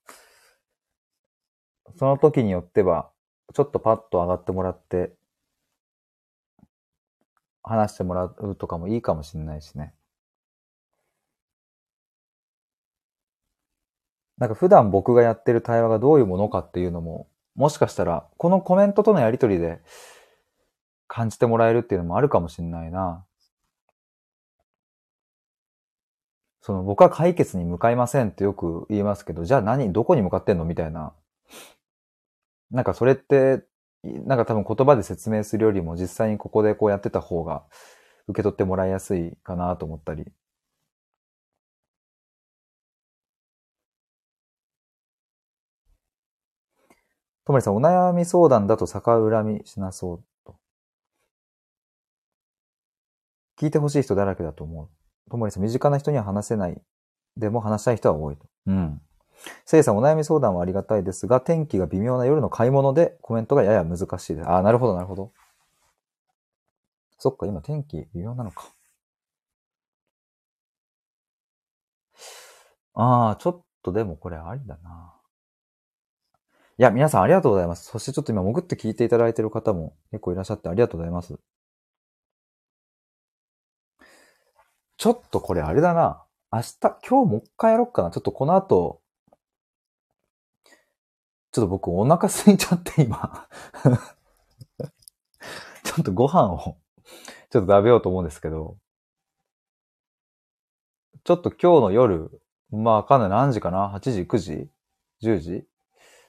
[1.96, 3.10] その時によっては、
[3.56, 5.16] ちょっとパッと上がってもらって、
[7.64, 9.96] 話してもらうとかもいいかもしれないしね。
[14.38, 19.82] なんか普段僕がやってる対話がどういうものかっていうのも、もしかしたら、このコメントとのやりとりで
[21.08, 23.27] 感じてもらえるっていうのもあるかもしれないな。
[26.68, 31.14] その僕は解決に向かいませんってよく言いますけど、じゃあ何、どこに向かってんのみたいな。
[32.72, 33.64] なんかそれって、
[34.04, 37.64] なんか多分言葉で説明するよりも実際にここでこうやってた方が
[38.28, 40.26] 受け取ってもらいやすいかなと思ったり。
[47.46, 50.60] ともりさん、お悩み相談だと逆恨みしなそうと。
[53.60, 54.97] 聞いてほしい人だらけだと思う。
[55.30, 56.82] ともりさん、身近な人には話せない。
[57.36, 58.46] でも話したい人は多いと。
[58.68, 59.02] うん。
[59.66, 64.48] せいさん、お悩み相談はありがたいですが、天気が微妙な夜の買い物でコメントがやや難しいです。
[64.48, 65.32] ああ、なるほど、なるほど。
[67.20, 68.74] そっか、今天気微妙なのか。
[72.94, 75.14] ああ、ちょっとでもこれありだな。
[76.80, 77.86] いや、皆さんありがとうございます。
[77.86, 81.40] そしてちょっと今潜って聞いていただいている方も結構いらっしゃってありがとうございます。
[84.98, 86.24] ちょっとこれあれだな。
[86.52, 86.76] 明日、
[87.08, 88.12] 今日もう一回やろっかな。
[88.12, 89.02] ちょっとこの後、
[91.52, 93.48] ちょっと僕お腹空いちゃって今
[95.84, 96.78] ちょっとご飯を
[97.50, 98.78] ちょっと食べようと思うんですけど、
[101.24, 103.30] ちょっと今日の夜、まあわかんない。
[103.30, 104.72] 何時かな ?8 時、9時
[105.22, 105.68] ?10 時？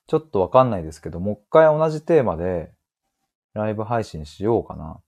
[0.06, 2.72] ちょっとわかんないですけど、もう一回同じテーマで
[3.54, 5.00] ライブ配信しようかな。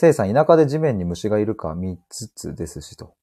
[0.00, 3.16] せいさん、田舎で地面に虫がいるか見つつですしと。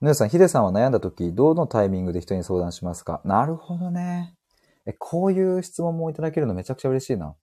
[0.00, 3.20] ぬーさん、ヒデさんは悩んだ時、どのタイミングで人に相談しますか？
[3.26, 4.34] なるほどね。
[4.86, 7.36] え、こういう質問もいただけるのめちゃくちゃ嬉しいな。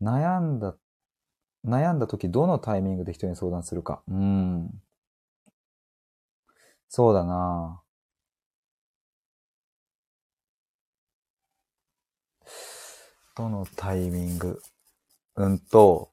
[0.00, 0.74] 悩んだ、
[1.66, 4.00] 悩んだ時、どのタイミングで人に相談するか？
[4.08, 4.70] うん。
[6.88, 7.82] そうだな
[13.36, 14.62] どのタイミング？
[15.36, 16.10] うんと、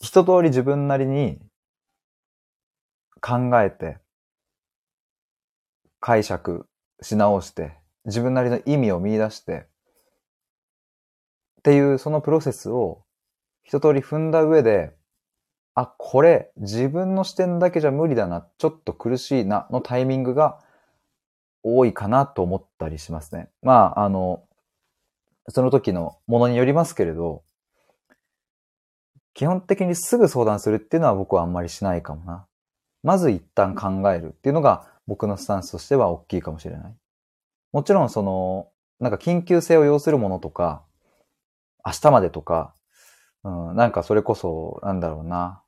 [0.00, 1.40] 一通り自分なりに
[3.20, 3.98] 考えて、
[5.98, 6.68] 解釈
[7.02, 9.66] し直して、自分なりの意味を見出して、
[11.58, 13.02] っていうそのプロセスを
[13.64, 14.94] 一通り踏んだ上で、
[15.74, 20.60] あ、これ自分の視点だけじゃ無理だな、ちょっと苦しいなのタイミングが
[21.64, 23.48] 多いかなと思ったりしますね。
[23.62, 24.44] まあ、あの、
[25.48, 27.42] その時のものによりますけれど、
[29.34, 32.46] 基本的にすぐ相談するっていうのは僕はあんまりしないかもな。
[33.02, 36.94] まず一旦考えるっていうのが僕のスタンスとしては大きいかもしれない。
[37.72, 38.68] もちろんその、
[39.00, 40.84] なんか緊急性を要するものとか、
[41.84, 42.74] 明日までとか、
[43.42, 45.62] うん、なんかそれこそ、なんだろうな。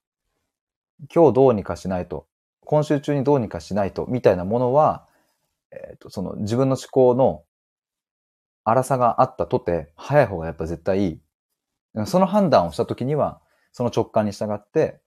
[1.14, 2.26] 今日どうにかしないと、
[2.60, 5.06] 今週中にどうにかしないと、みたいなものは、
[5.70, 7.42] えっ、ー、と、その自分の思考の
[8.68, 12.06] 荒さがあったとて、早い方がやっぱ絶対いい。
[12.06, 15.00] その判断をした時には、その直感に従って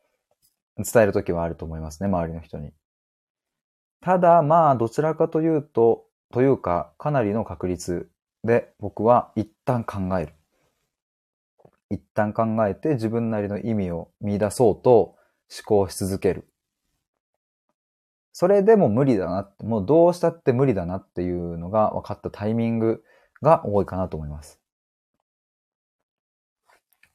[0.77, 2.71] 伝える時はあると思いますね、周りの人に。
[4.01, 8.09] ただ、まあ、どちらかというと、というか、かなりの確率
[8.45, 10.33] で僕は一旦考える。
[11.89, 16.47] 一旦考えて自分なりの意味を見出そうと思考し続ける。
[18.31, 23.03] それでも無理だなって、もうどうしたって無理だなっていうのが分かったタイミング
[23.41, 24.60] が多いかなと思います。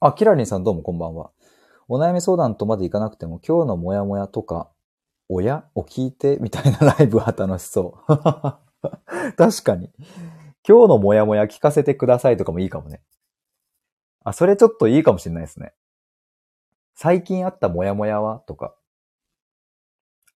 [0.00, 1.30] あ、キラリンさんどうもこんばんは。
[1.88, 4.70] お悩み相談とまでいかなくても今日のモヤモヤとか、
[5.28, 8.06] 親を聞いてみたいなライブは楽しそう。
[9.36, 9.90] 確かに。
[10.66, 13.02] 今日のモヤモヤ聞かせてくださいとかもいいかもね。
[14.24, 15.74] あ、それちょっといいかもしれないですね。
[16.94, 18.74] 最近あったモヤモヤはとか、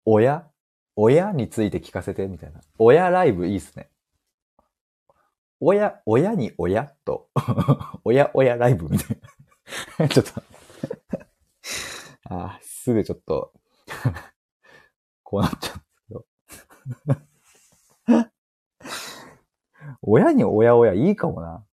[0.06, 0.50] 親
[0.96, 2.62] 親について聞かせてみたいな。
[2.80, 3.90] 親ライブいいっすね。
[5.60, 7.30] 親、親に親と、
[8.03, 9.18] 親親ライブみたい
[9.99, 10.08] な。
[10.10, 10.41] ちょっと
[12.30, 13.53] あ、すぐちょっと
[15.24, 15.91] こうなっちゃうんです
[18.05, 18.26] けど
[20.01, 21.66] 親に親親いいかもな。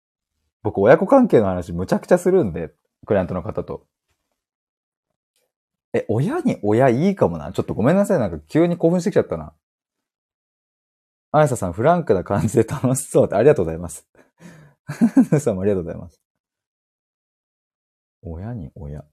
[0.62, 2.72] 僕、親子関係の話むちゃくちゃするんで、
[3.06, 3.86] クライアントの方と。
[5.92, 7.52] え、親に親いいかもな。
[7.52, 8.18] ちょっとごめんなさい。
[8.18, 9.52] なんか急に興奮してきちゃったな。
[11.36, 14.06] あやささん、フランクな感じで楽しそうってありがとうございます。
[15.32, 16.22] ぬさんもありがとうございます。
[18.22, 19.04] 親に親。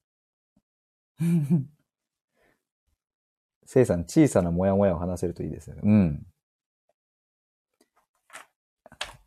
[3.66, 5.82] せいさん、小さなモヤモヤを話せるといいですよね。
[5.84, 6.28] うん。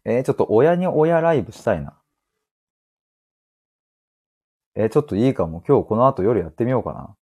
[0.05, 2.01] えー、ちょっと親に親ライブしたいな。
[4.77, 5.65] えー、ちょっといいかも。
[5.67, 7.17] 今日この後夜やってみようかな。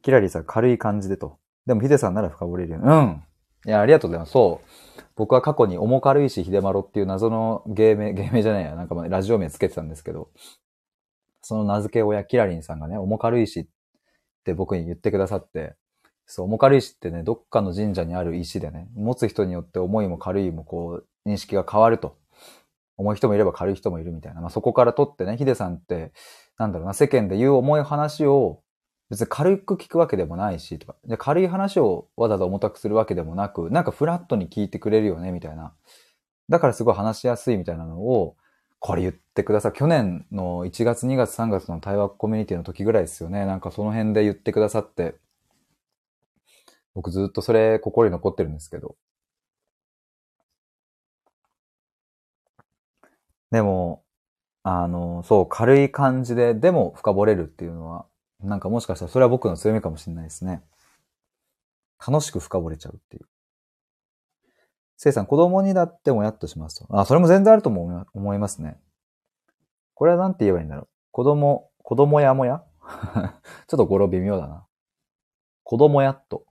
[0.00, 1.39] キラリさん、軽い感じでと。
[1.70, 2.80] でもヒデさんなら深掘れるよ。
[2.82, 3.22] うん。
[3.64, 4.32] いや、ありがとうございます。
[4.32, 5.00] そう。
[5.14, 10.30] 僕は過去に重軽石秀丸っていう謎の芸名、 芸名じゃないや、なんかラジオ名つけてたんですけど、
[11.42, 13.66] その名付け親キラリンさんがね、重軽石っ
[14.42, 15.76] て僕に言ってくださって、
[16.26, 22.16] そう、重軽石ってね、どっかの神社にある石でね、持つ人によって重いも軽いもこう、認識が変わると。
[22.96, 24.40] 重い人もいれば軽い人もいるみたいな。
[24.40, 26.12] まあ、そこから取ってね、ヒデさんって、
[26.58, 28.60] なんだろうな、世間で言う重い話を
[29.10, 35.72] 別に軽く聞くわけでもないし、とか、で軽い話をわざわざ重たくするわけでもなく、なんかフラットに聞いてくれるよね、みたいな。
[36.48, 38.36] だからすごい話しやすいみたいなのを、
[38.80, 39.72] これ言ってください。
[39.72, 43.46] 去年の1月、2月、3月の対話コミュニティの時ぐらいですよね。
[43.46, 45.16] なんかその辺で言ってくださって、
[46.94, 48.96] 僕ずっとそれ心に残ってるんですけど。
[53.50, 54.04] でも、
[54.64, 58.06] あの、そう、軽い感じで、でも深掘れるっていうのは、
[58.42, 60.62] なんかもしかしたらそれは僕の強みかもしれないですね。
[62.06, 63.26] 楽しく深掘れちゃうっていう。
[64.96, 66.98] せいさん、子供にだってもやっとしますと。
[66.98, 68.78] あ、それも全然あるとも思いますね。
[69.94, 70.88] これはなんて言えばいいんだろう。
[71.10, 72.64] 子供、子供やもや？
[73.66, 74.66] ちょっと語呂微妙だな。
[75.62, 76.46] 子供やっと。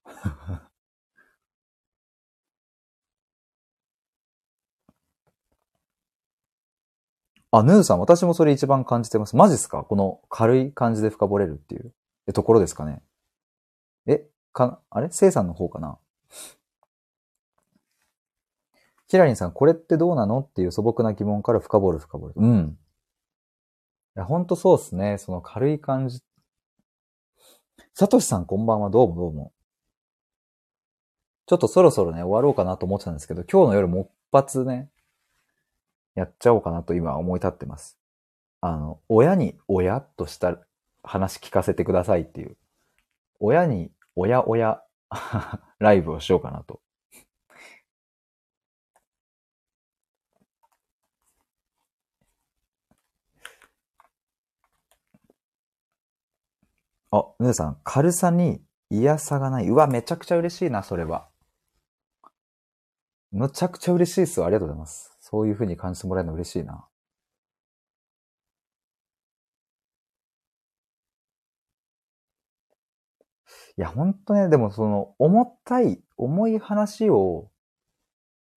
[7.52, 9.36] あ、ヌーさん、私もそれ一番感じてます。
[9.36, 9.84] マジっすか？
[9.84, 13.02] この軽い感じで深掘れるっていうところですかね？
[14.06, 15.10] え、か、あれ？
[15.10, 15.98] セイさんの方かな？
[19.08, 20.42] ヒラリンさん、これってどうなの？
[20.42, 22.34] っていう素朴な疑問から深掘る深掘る。
[22.36, 22.78] うん。
[24.16, 25.18] いや、ほんとそうっすね。
[25.18, 26.22] その軽い感じ。
[27.96, 28.92] サトシさんこんばんは。
[28.92, 29.52] どうもどうも。
[31.48, 34.92] ちょっとそろそろね、終わろうかなと思ってたんですけど、今日の夜もっぱつね、
[36.20, 37.98] やっちゃおうかなと今思い立ってます。
[38.60, 40.58] あの、親に親とした
[41.02, 42.58] 話聞かせてくださいっていう。
[43.40, 44.84] 親に親親
[45.80, 46.82] ライブをしようかなと。
[57.12, 59.70] あ、皆さん、軽さに嫌さがない。
[59.70, 61.30] うわ、めちゃくちゃ嬉しいな、それは。
[63.32, 64.46] むちゃくちゃ嬉しいっすよ。
[64.46, 65.19] ありがとうございます。
[65.30, 66.86] そういう風に感じてもらえるの嬉しいな。
[73.78, 77.50] いや、ほんとね、でもその、重たい、重い話を、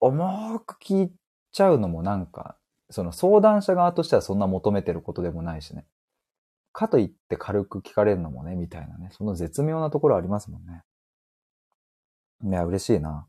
[0.01, 1.13] 重く聞い
[1.53, 2.57] ちゃうのもなんか、
[2.91, 5.87] その相談者側としてはそんな求めてることでもないしね。
[6.73, 9.11] かといって軽く聞かれるのもね、みたいなね。
[9.13, 10.83] その絶妙なところありますもんね。
[12.45, 13.27] いや、嬉しいな。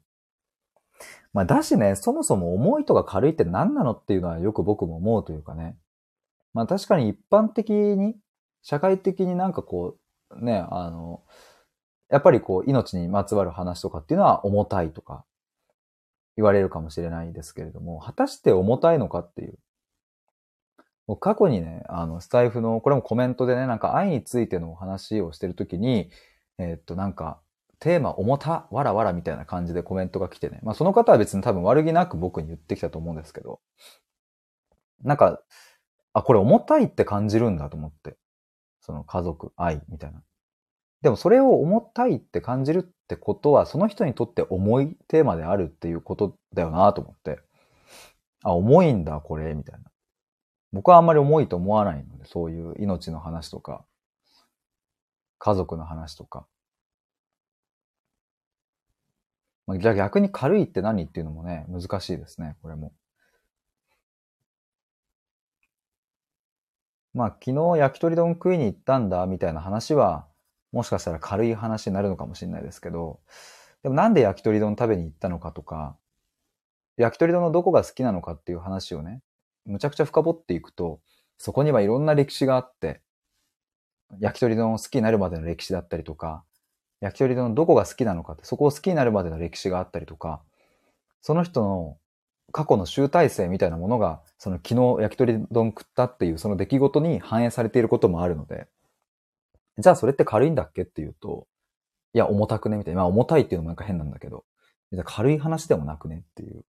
[1.33, 5.75] まあ、だしね、そもそも重いとか軽いって何なのっていうのはよく僕も思うというかね。
[6.53, 8.15] まあ確かに一般的に、
[8.61, 9.97] 社会的になんかこ
[10.29, 11.23] う、ね、あの、
[12.09, 15.25] やっぱりこう、命にまつわる話とかっていうのは重たいとか
[16.37, 19.57] 言われるかもしれないですけれども、果たして重たいのかっていう。
[21.07, 26.09] もう過去にね、あの、スタイフの、これもコメントでね、なんか愛についてのお話をしてるときに、
[26.59, 27.41] えー、っと、なんか、
[27.83, 30.61] テーマ重た、わらわらみたいな感じでコメントが来てね。
[30.63, 33.59] まあその方は別に多分悪気なく僕に言ってきたと思うんですけど。
[35.03, 35.41] なんか、
[36.13, 38.15] あ、これ重たいって感じるんだと思って。
[38.79, 40.23] その家族、愛みたいな。
[41.01, 47.41] でもそれを重たいって感じるってことは、その人にとって重いテーマであるっていうことだよなと思って。
[48.43, 49.91] あ、重いんだ、これ、みたいな。
[50.71, 53.83] 僕はあんまり重いと思わないので、そういう命の話とか、
[55.37, 56.47] 家族の話とか。
[59.67, 62.93] まあ、じゃあ逆に軽いって何っていうのもね、難しいですね、これも。
[67.13, 70.27] まあ昨日焼き鳥丼食いに行ったんだみたいな話は、
[70.71, 73.19] もしかしたら軽い話になるのかもしれないですけど、
[73.83, 75.95] でもなんで焼き鳥丼食べに行ったのかとか、
[76.97, 79.21] 焼き鳥丼のどこが好きなのかっていう話をね、
[79.65, 80.99] むちゃくちゃ深掘っていくと、
[81.37, 83.01] そこにはいろんな歴史があって、
[84.19, 86.43] 焼き鳥丼を好きになるまでの歴史だったりとか、
[87.03, 90.41] 焼き鳥丼のどこが好きなのかって、そこを好きになるまでの歴史があったりとか、
[91.21, 91.97] その人の
[92.53, 98.67] 過去の集大成みたいなものが、その昨日焼き鳥丼食ったっていうその出来事に反映されていることもあるので、
[99.79, 101.45] じゃあそれって軽いんだっけっていうと、
[102.13, 103.01] いや、重たくねみたいな。
[103.01, 104.45] まあ重たいっていうのもなんか変なんだけど、
[105.03, 106.63] 軽い話でもなくねっていう。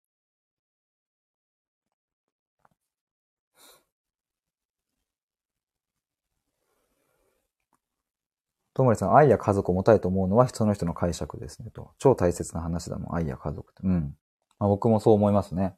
[8.74, 11.70] ともりさん、愛や家族重たいと思うのは人の人の解釈ですね。
[11.70, 11.92] と。
[11.98, 13.82] 超大切な話だもん、愛や家族って。
[13.84, 14.16] うん。
[14.58, 15.76] まあ、僕もそう思いますね。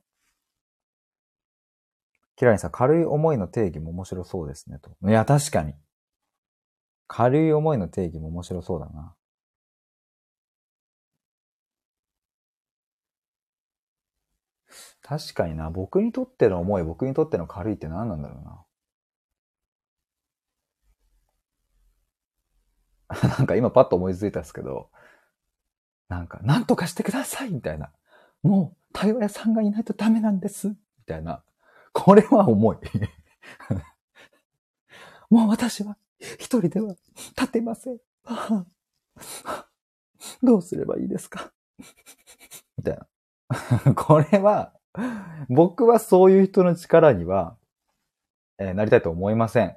[2.37, 4.79] キラリンさん、軽い思いの定義も面白そうですね。
[4.79, 4.91] と。
[5.09, 5.75] いや、確かに。
[7.07, 9.15] 軽い思いの定義も面白そうだな。
[15.03, 15.71] 確かにな。
[15.71, 18.66] 僕にとっての思い、僕にとっての軽いって何なんだろうな。
[23.39, 24.91] なんか今パッと思いついたんですけど、
[26.09, 27.91] なんか、なんとかしてくださいみたいな。
[28.43, 30.77] もう、対話屋さんがいないとダメなんですみ
[31.07, 31.43] たいな。
[31.93, 32.79] これは重い。
[35.31, 36.95] もう私は一人では
[37.37, 37.99] 立てません。
[40.43, 41.53] どうすればいいですか？
[42.77, 43.07] みたいな。
[43.95, 44.73] これは、
[45.49, 47.57] 僕はそういう人の力には、
[48.59, 49.77] えー、なりたいと思いません。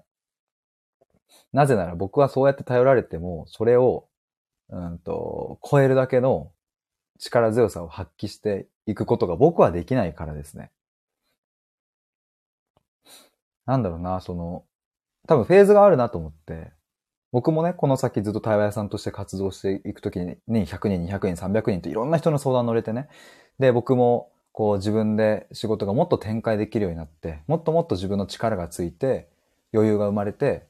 [1.54, 4.08] なぜなら僕はそうやって頼られても、それを、
[4.70, 6.52] うんと、超えるだけの
[7.20, 10.72] 力強さを発揮していくことが僕はできないからですね。
[13.66, 14.66] なんだろうな、その、
[15.28, 16.72] 多分フェーズがあるなと思って、
[17.32, 23.08] 僕もね、この先ずっと対話屋さんとして活動していくときに、100人、200人、300人といろんな人の相談乗れてね。
[23.60, 29.30] で、僕も、こう自分で仕事がもっと展開できるようになって、もっともっと自分の力がついて、
[29.72, 30.66] 余裕が生まれて、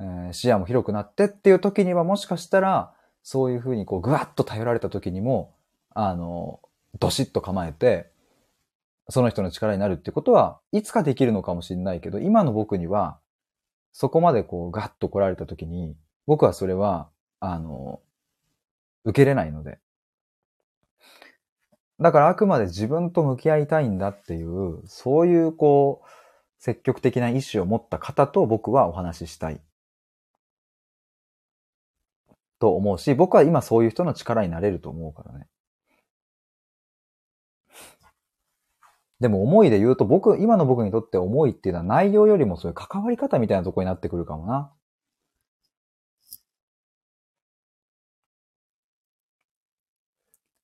[0.00, 2.92] えー、視野も広くなってっていう時にはもしかしたら、
[3.22, 5.54] そういうふうにこうぐわっと頼られた時にも、
[5.90, 6.60] あの、
[6.98, 8.10] どしっと構えて、
[9.10, 13.18] その人の力になるってことは、いつかできるのかもしれないけど、今の僕には、
[13.92, 15.96] そこまでこうガッと来られた時に、
[16.26, 17.08] 僕はそれは、
[17.40, 18.00] あの、
[19.04, 19.78] 受けれないので。
[21.98, 26.08] だからあくまで自分と向き合いたいんだっていう、そういうこう、
[26.58, 29.60] 積極的な意志を持った方と僕はお話ししたい。
[32.60, 35.48] と思うし、僕は今そういう人の力になれると思うからね。
[39.20, 44.72] でも思いで言うと僕、今の僕にとって思いっていうのは内容よりもそういう関わり方みたいなとこになってくるかもな。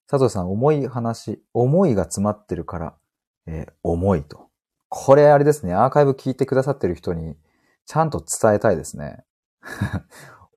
[0.08, 2.94] 佐藤さん、重い話、思いが詰まってるから、
[3.46, 4.48] えー、重いと。
[4.88, 7.36] これあれですね、アーカイブ聞いてくださってる人に、
[7.86, 9.24] ちゃんと伝えたいですね。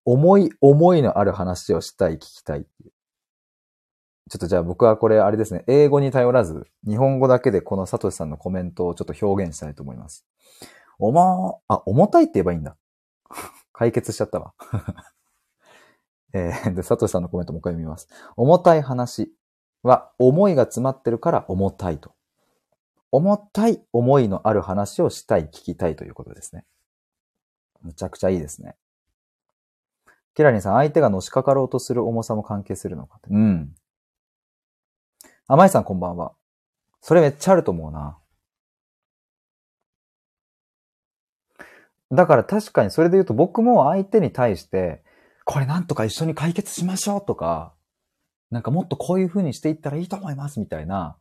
[0.06, 2.92] 重い、思いのある話をしたい、聞きたいっていう。
[4.30, 10.26] ちょっとじゃあ僕はこれあれですね、英語に頼らず、日本語だけでこのサトシさんのコメントをちょっと表現したいと思います。
[11.00, 12.78] 重、あ、重たいって言えばいいんだ。
[13.74, 14.54] 解決しちゃったわ。
[16.34, 18.08] えー、で、サトシさんのコメントもう一回読みます。
[18.38, 19.34] 重たい話
[19.82, 22.14] は思いが詰まってるから重たいと。
[23.12, 26.66] 重たい思いのある話をしたい、聞きたいということですね。
[27.82, 28.76] むちゃくちゃいいですね。
[30.36, 33.76] キラリンさん、相手がのしかかろうとする重さも関係するのかうん。
[35.48, 36.34] 甘いさんこんばんは。
[37.02, 38.18] それめっちゃあると思うな。
[42.12, 45.04] だから確かにそれで言うと僕も相手に対して、
[45.46, 47.74] これなんとか一緒に解決しましょうとか、
[48.52, 51.18] なんかもっとこういう風にしていったらいいと思いますみたいな、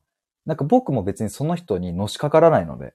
[0.47, 2.95] なんか僕も別にその人にのしかからないので。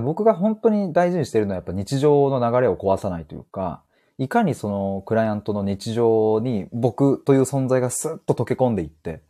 [0.00, 3.82] 僕が本当に大事にしてるのはやっぱ日常の流れを壊さないというか、
[4.18, 9.22] いかにそのクライアントの日常に僕という存在がスッと溶け込んでいって、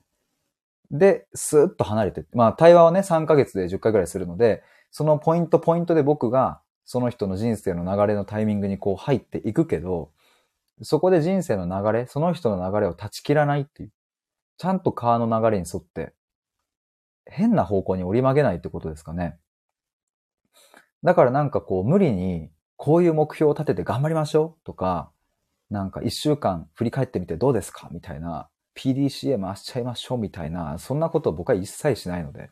[0.90, 10.10] で、スーッと離れて、まあ対話はね、3ヶ月で10回ぐらいするので、そのポイントポイントで僕がその人の人生の流れのタイミングにこう入っていくけど、
[10.82, 13.90] そこで人生の流れ、その人の流れを断ち切らないっていう。
[14.56, 16.12] ちゃんと川の流れに沿って、
[17.26, 19.38] 変な方向に折り曲げないってことですかね。
[21.04, 25.10] だからなんかこう無理にこういう目標を立てて頑張りましょうとか、
[25.70, 32.50] なんか一週間振り返ってみてどうですかみたいな、PDCA 回しちゃいましょうみたいな、そんなことを僕は一切しないので、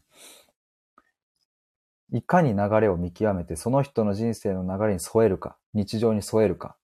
[2.12, 6.76] いかに流れを見極めて、その人の人生の流れに添えるか、日常に添えるか、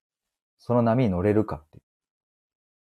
[0.57, 1.79] その波に乗れるかって。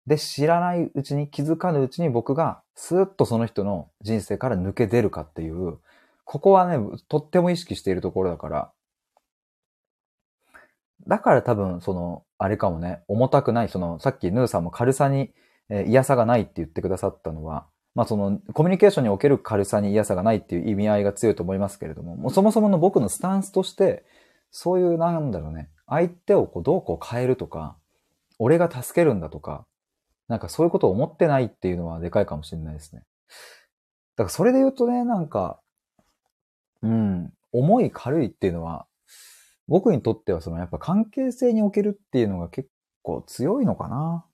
[0.06, 5.80] で、知らないうちに、気づかぬうちに僕がスーッとその人の人生から抜け出るかっていう、
[6.28, 8.72] ここはね、とっても意識しているところだから、
[11.08, 15.32] だから多分、その、あれかもね、重たくない、その、さっきヌーさんも軽さに、
[15.70, 17.66] えー、嫌さがないって言ってくださったのは、
[17.96, 24.04] まあその、コミュニケーションにおける軽さに嫌さがないっていう意味合いが強いと思いますけれども、もうそもそもの僕のスタンスとして、
[24.52, 27.78] そういう、なんだろうね、相手をこうどうこう変えるとか、
[28.38, 29.66] 俺が助けるんだとか、
[30.28, 33.04] なんかそういうことを思ってないっていうのはでかいかもしれないですね。
[34.18, 35.62] だからそれで言うとね、なんか、
[36.82, 38.86] うん、重い軽いっていうのは、
[39.68, 42.70] 僕にとってはそのやっぱ関係性におけるっていうのが結
[43.02, 44.26] 構強いのかな。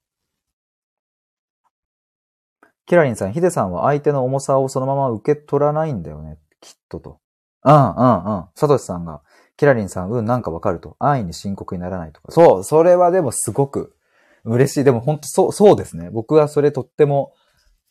[2.85, 6.37] キラリンさん、ヒデさんは相手の重さをそのまま受け取らないんだよね。
[6.59, 7.19] きっとと。
[7.63, 8.45] うんうんうん。
[8.55, 9.21] サトシさんが、
[9.55, 10.97] キラリンさん、うん、なんかわかると。
[10.99, 12.31] 安易に深刻にならないとか。
[12.31, 13.95] そう、それはでもすごく
[14.43, 14.83] 嬉しい。
[14.83, 16.09] でも本当そう、そうですね。
[16.09, 17.33] 僕はそれとっても、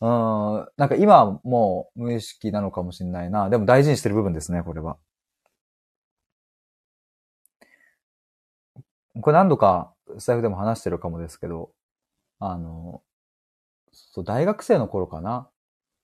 [0.02, 3.48] うん、なんか今はもう無意識なのかもしれないな。
[3.50, 4.98] でも大事にしてる部分ですね、これは。
[9.20, 11.70] これ何度かスタイフでも話してるかもですけど、
[12.40, 13.02] あの、
[13.92, 15.48] そう大学生の頃かな。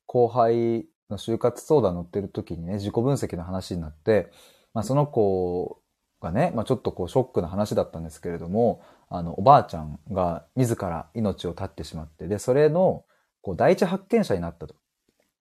[0.06, 4.30] 後輩の就活相談乗ってる時にね、自己分析の話になって、
[4.74, 5.82] まあその子
[6.20, 13.04] がね、まあちょっとこうショックな話だったんですけれども、あの、おばあちゃんが自ら命を絶ってしまって、で、それの、
[13.42, 14.74] こう、第一発見者になったと。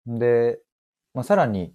[0.06, 0.60] で、
[1.14, 1.74] まあさらに、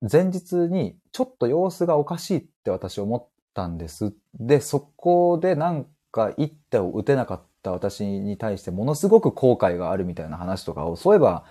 [0.00, 4.12] 前日にちょっと様子がおかしいって私思ったんです。
[4.34, 11.44] で、そこでなんか一手を打てなかった私に対してものすごく後悔があるみたいな話とかを、そういえば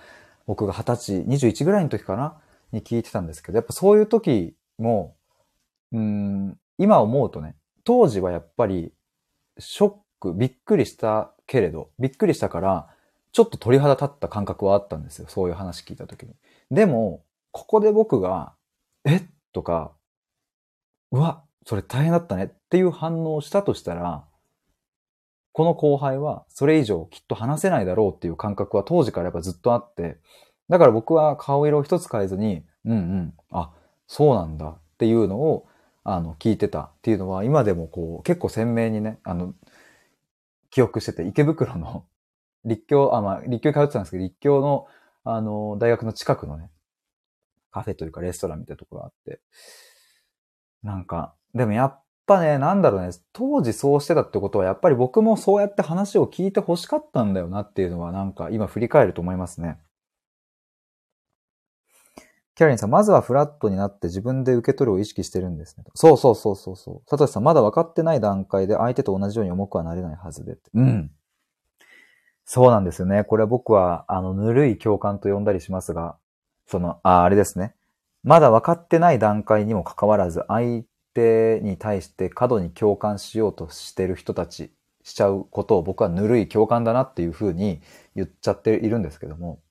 [0.46, 2.38] 僕が20歳、21ぐらいの時かな？
[2.72, 5.14] に聞いてたんですけど、やっぱそういう時も、
[5.92, 7.54] うん、今思うとね、
[7.84, 8.92] 当時はやっぱり
[9.58, 12.88] ショック、びっくりしたけれど、びっくりしたから、
[13.32, 15.26] ちょっと鳥肌立った感覚はあったんですよ。
[15.28, 16.34] そういう話聞いた時に。
[16.70, 18.54] でも、ここで僕が、
[19.04, 19.22] え？
[19.52, 19.92] とか、
[21.10, 24.24] うわ、それ大変だったねっていう反応をしたとしたら、
[25.52, 30.18] この後輩はそれ以上きっと話せないだろうっていう感覚は当時からやっぱずっとあって、
[30.70, 33.72] だから僕は顔色を一つ変えずに、うんうん、あ、
[34.06, 35.66] そうなんだっていうのを、
[36.04, 39.54] あの、聞いてたっていうのは今でもこう、結構鮮明にね、あの、
[40.70, 42.06] 記憶してて、池袋の
[42.64, 44.86] 立教、あ、まあ、立教に通ってたんですけど、立教の、
[45.24, 46.70] あの、大学の近くのね、
[47.70, 49.40] カフェというかレストランみたいなところがあって、
[50.82, 59.78] なんか、でもやっぱね、なんだろうね、当時そうしてたってことは、やっぱり僕もそうやって話を聞いて欲しかったんだよなっていうのは、なんか今振り返ると思いますね。
[62.54, 65.84] キャリンさん、まずはフラットになって自分で受け取るを意識してるんですね。
[65.94, 67.10] そうそうそうそうそう。
[67.10, 70.58] サトシさん、まだ分かってない段階で相手と同じように重くはなれないはずで。
[70.74, 71.10] うん。
[72.54, 73.24] そうなんですよね。
[73.24, 76.18] これは僕は、あの、ぬるい共感と呼んだりしますが、
[76.66, 77.74] その、あ、あれですね。
[78.24, 80.84] まだ分かってない段階にもかかわらず、相
[81.14, 84.70] 手に対して過度に共感しようとしてる人たち、
[85.02, 87.80] しちゃうことを僕はぬるい共感だなっていうふうに
[88.14, 89.62] 言っちゃっているんですけども、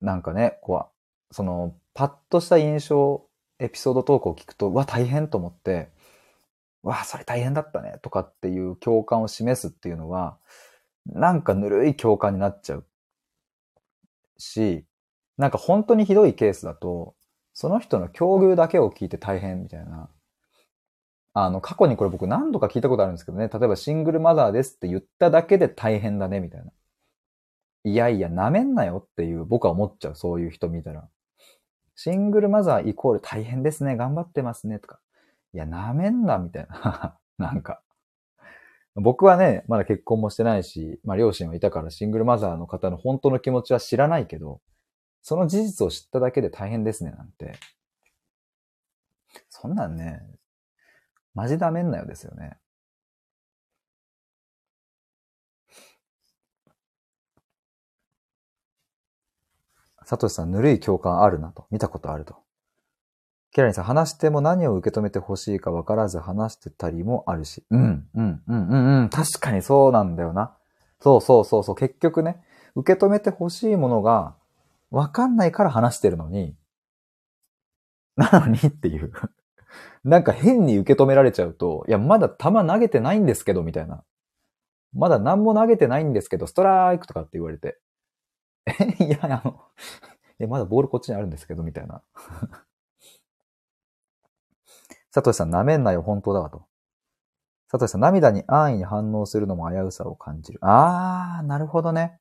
[0.00, 0.86] なんかね、こ
[1.30, 3.26] う、その、パッとした印象、
[3.58, 5.90] エピソードトークを聞くと、うわ、大変と思って、
[6.82, 10.38] わ、それ大変だったね、とかっていう共感を示すっていうのは、
[11.12, 12.86] なんかぬるい共感になっちゃう。
[14.38, 14.84] し、
[15.38, 17.14] なんか本当にひどいケースだと、
[17.52, 20.10] その人の境遇だけを聞いて大変みたいな。
[21.32, 23.48] あの、過去にこれ僕何度か聞いたことあるんですけどね。
[23.48, 26.70] 例えばシングルマザーですって言っただけで大変だね、みたいな。
[27.84, 30.16] いやいや、舐めんなよっていう僕は思っちゃう。
[30.16, 31.08] そういう人見たら。
[31.94, 33.96] シングルマザーイコール大変ですね。
[33.96, 34.78] 頑張ってますね。
[34.78, 34.98] とか。
[35.54, 37.16] いや、舐めんな、みたいな。
[37.38, 37.82] なんか。
[38.96, 44.60] 僕はね、まだ結婚もしてないし、まあ両親はいたからシングルマザーの方の本当の気持ちは知らないけど、
[45.22, 47.58] その事実を知っただけで大変ですね、なんて。
[49.50, 50.22] そんなんね、
[51.34, 52.58] マジダメんなよですよね。
[60.06, 61.66] サトシさん、ぬるい共感あるなと。
[61.70, 62.45] 見たことあると。
[63.56, 67.64] キラリンさん、話しても何を受け止めてほしいか分からず話してたりもあるし。
[67.70, 69.08] うん、うん、うん、うん、うん。
[69.08, 70.54] 確かにそうなんだよな。
[71.00, 71.74] そうそうそうそう。
[71.74, 72.44] 結局ね、
[72.74, 74.34] 受け止めてほしいものが
[74.90, 76.54] わかんないから話してるのに、
[78.16, 79.10] なのにっていう
[80.04, 84.04] なんか変に受け止められちゃうと、いや、まだ球投げてないんですけど、みたいな。
[84.92, 87.78] まだ何も投げてないんですけど、ストライクとかって言われて。
[89.00, 89.62] え、いや、あの、
[90.40, 92.02] え、まだボールこっちにあるんですけど、みたいな。
[95.16, 96.66] サトシさん、舐めんなよ、本当だわと。
[97.70, 100.58] サトシさん、涙に安易に反応するのも危うさを感じる。
[100.60, 102.20] あー、なるほどね。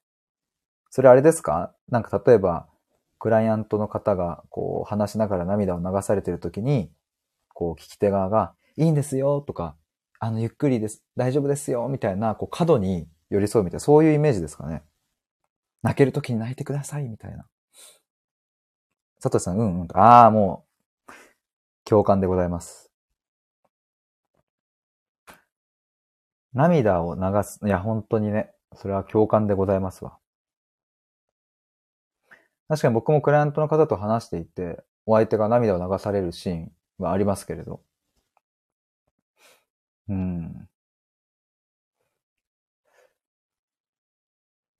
[0.91, 1.75] それあれですか？
[1.89, 2.69] なんか例えば、
[3.19, 6.89] クライアントの方がこう話しながら涙を流されてるときに、
[7.53, 9.75] こう聞き手側が、いいんですよとか、
[10.19, 14.83] あの、ゆっくりです、大丈夫ですよみたいな、こう角度に寄り添うみたいな、そういうイメージですかね。
[15.83, 17.45] 泣けるときに泣いてくださいみたいな。
[19.21, 19.87] 佐藤さん、うんうん。
[19.95, 20.71] ああ、もう、
[21.83, 22.84] 共感でございます。
[26.55, 27.59] 涙を流す。
[27.63, 30.17] いや、本当にね、それは共感でございますわ。
[32.67, 37.81] 確かに僕もクライアントの方と話していて、お相手が涙を流されるシーンはありますけれど、
[40.07, 40.67] うん。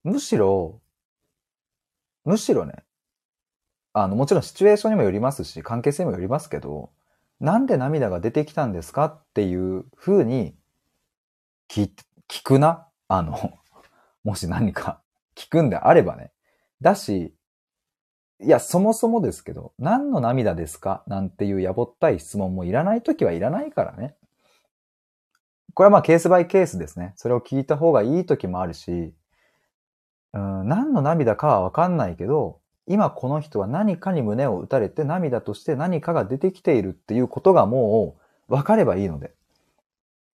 [0.03, 0.81] むしろ、
[2.25, 2.83] むしろね、
[3.93, 6.91] あの、もちろんシチュエーションにもよりますし、関係性にもよりますけど、
[7.39, 10.55] なんで涙が出てきたんですかっていう風に
[11.69, 11.89] 聞、
[12.29, 12.87] 聞くな？
[13.07, 13.53] あの、
[14.23, 15.01] もし何か
[15.35, 16.31] 聞くんであればね。
[16.81, 17.35] だし、
[18.41, 21.03] いや、そもそもですけど、何の涙ですか？
[21.07, 24.15] なんていうやぼったい質問もいらないときはいらないからね。
[25.73, 27.13] これはまあケースバイケースですね。
[27.17, 29.13] それを聞いた方がいいときもあるし、
[30.33, 38.15] うん、何の涙かはわかんないけど、今この人は何かに胸を打たれて涙として何かが出てきているっていうことがも
[38.47, 39.34] う分かればいいので。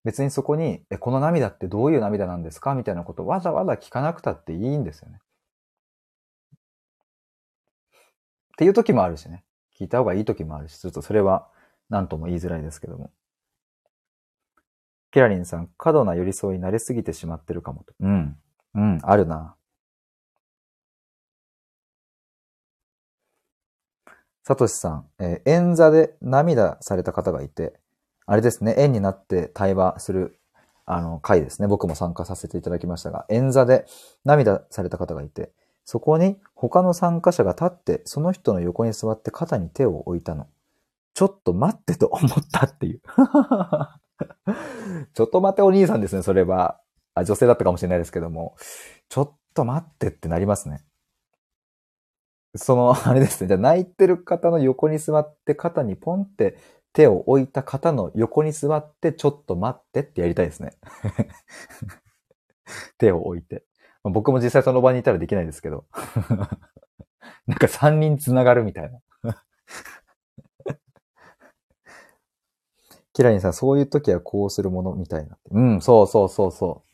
[0.04, 2.74] 別にそこに、え、この涙ってどういう涙なんですか？
[2.74, 5.18] みたいなことわざわざ聞かなくたっていいんですよね。
[8.54, 9.44] っていう時もあるしね。
[9.78, 11.48] 聞いた方がいい時もあるし、ちょっとそれは
[11.88, 13.10] 何とも言いづらいですけども。
[15.10, 17.94] ケラリンさん、過度な寄り添いに慣れすぎてしまってるかもと。
[18.00, 18.36] うん。
[18.74, 19.56] うん、あるな。
[24.44, 27.78] サトシさん、えー演座で涙された方がいて、
[28.26, 30.38] あれですね、円になって対話する、
[30.84, 31.68] あの、会ですね。
[31.68, 33.86] 僕も参加させていただきましたが、演座で
[34.24, 35.52] 涙された方がいて、
[35.84, 40.46] そこに他の参加者が立って、その人の横に座って肩に手を置いたの。
[41.14, 43.02] ちょっと待ってと思ったっていう。
[45.14, 46.80] ちょっと待ってお兄さんですね、それは。
[47.14, 48.56] あ、女性だったかもしれないですけども。
[49.08, 50.84] ちょっと待ってってなりますね。
[52.54, 53.48] その、あれですね。
[53.48, 56.58] じゃあ泣いてる方の横に座って肩にポンって
[56.92, 60.72] 手を置いた方の横に座ってちょっと待ってってやりたいですね。
[62.98, 63.64] 手を置いて。
[64.04, 65.86] 僕も実際その場にいたらできないですけど。
[67.46, 69.00] なんか三人繋がるみたいな。
[73.12, 75.36] キラリンさん、そういう時はこうするものみたいな。
[75.50, 76.92] うん、そうそうそうそう。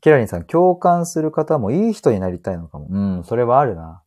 [0.00, 2.86] キラリンさん、共感する方もいい人になりたいのかも。
[2.90, 4.02] うん、それはあるな。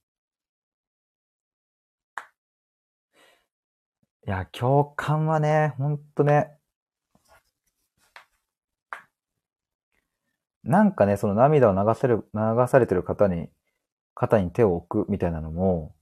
[4.30, 6.52] いや、共感はね、ほんとね。
[10.64, 13.50] なんかね、その涙を流せる、流されてる方に、
[14.14, 15.96] 肩に手を置くみたいなのも、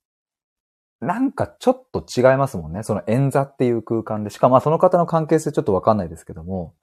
[0.99, 2.84] なんかちょっと違いますもんね。
[2.84, 4.30] その演座っていう空間で。
[4.30, 6.75] しかもまあその方の関係性ちょっとわかんないですけども、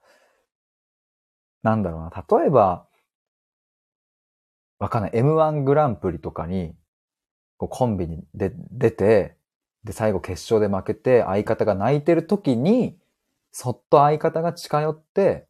[1.61, 2.39] なんだろうな。
[2.39, 2.87] 例えば、
[4.79, 5.11] わかんない。
[5.11, 6.75] M1 グランプリとかに、
[7.57, 9.34] こうコンビにで出て、
[9.85, 12.97] で、最後決勝で負けて、相方が泣いてる時に、
[13.51, 15.47] そっと相方が近寄って、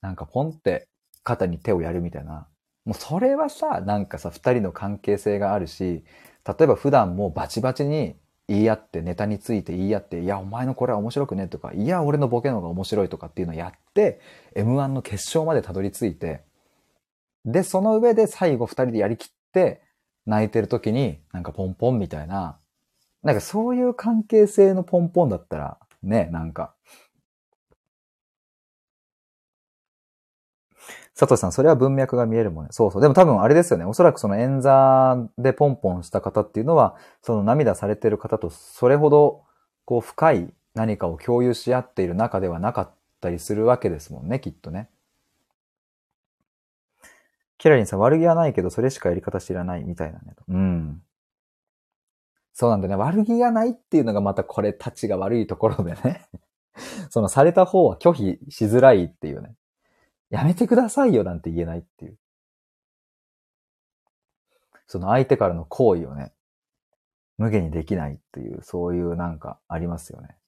[0.00, 0.88] なんかポンって
[1.22, 2.48] 肩に手をやるみたいな。
[2.86, 6.04] もうそれはさ、なんかさ、二人の関係性があるし、
[6.46, 8.16] 例えば普段もバチバチに
[8.48, 14.20] 言い合って、ネタについて言い合って、いや、お前のこれは面白くねとか、いや、俺のボケの方が面白いとかっていうのをやって、
[14.54, 16.44] M1 の決勝までたどり着いて、
[17.44, 19.82] で、その上で最後二人でやりきって、
[20.24, 22.58] 泣いてる時に、なんかポンポンみたいな、
[23.26, 26.74] なんかそういう関係性のポンポンだったら、ね、なんか。
[31.16, 32.68] 佐藤さん、それは文脈が見えるもんね。
[32.70, 33.02] そうそう。
[33.02, 33.84] でも多分あれですよね。
[33.84, 39.42] おそらくその演座でポンポンした方っていうのは、その涙されてる方とそれほど、
[39.84, 44.88] こう深い何かを共有し合っている中ではなかったりするわけですもんね、きっとね。
[47.58, 50.36] キラリンさん、悪気はないけど、それしかやり方知らないみたいなね。
[50.48, 51.02] うん。
[52.58, 52.96] そうなんだね。
[52.96, 56.26] 悪気がないっていうのがまたこれたちが悪いところでね。
[57.10, 59.54] そのされた方は拒否しづらいっていうね。
[60.30, 62.16] やめてくださいよなんて言えないっていう。
[64.86, 66.32] その相手からの行為をね、
[67.36, 70.38] 無限にできないっていう、そういうなんかありますよね。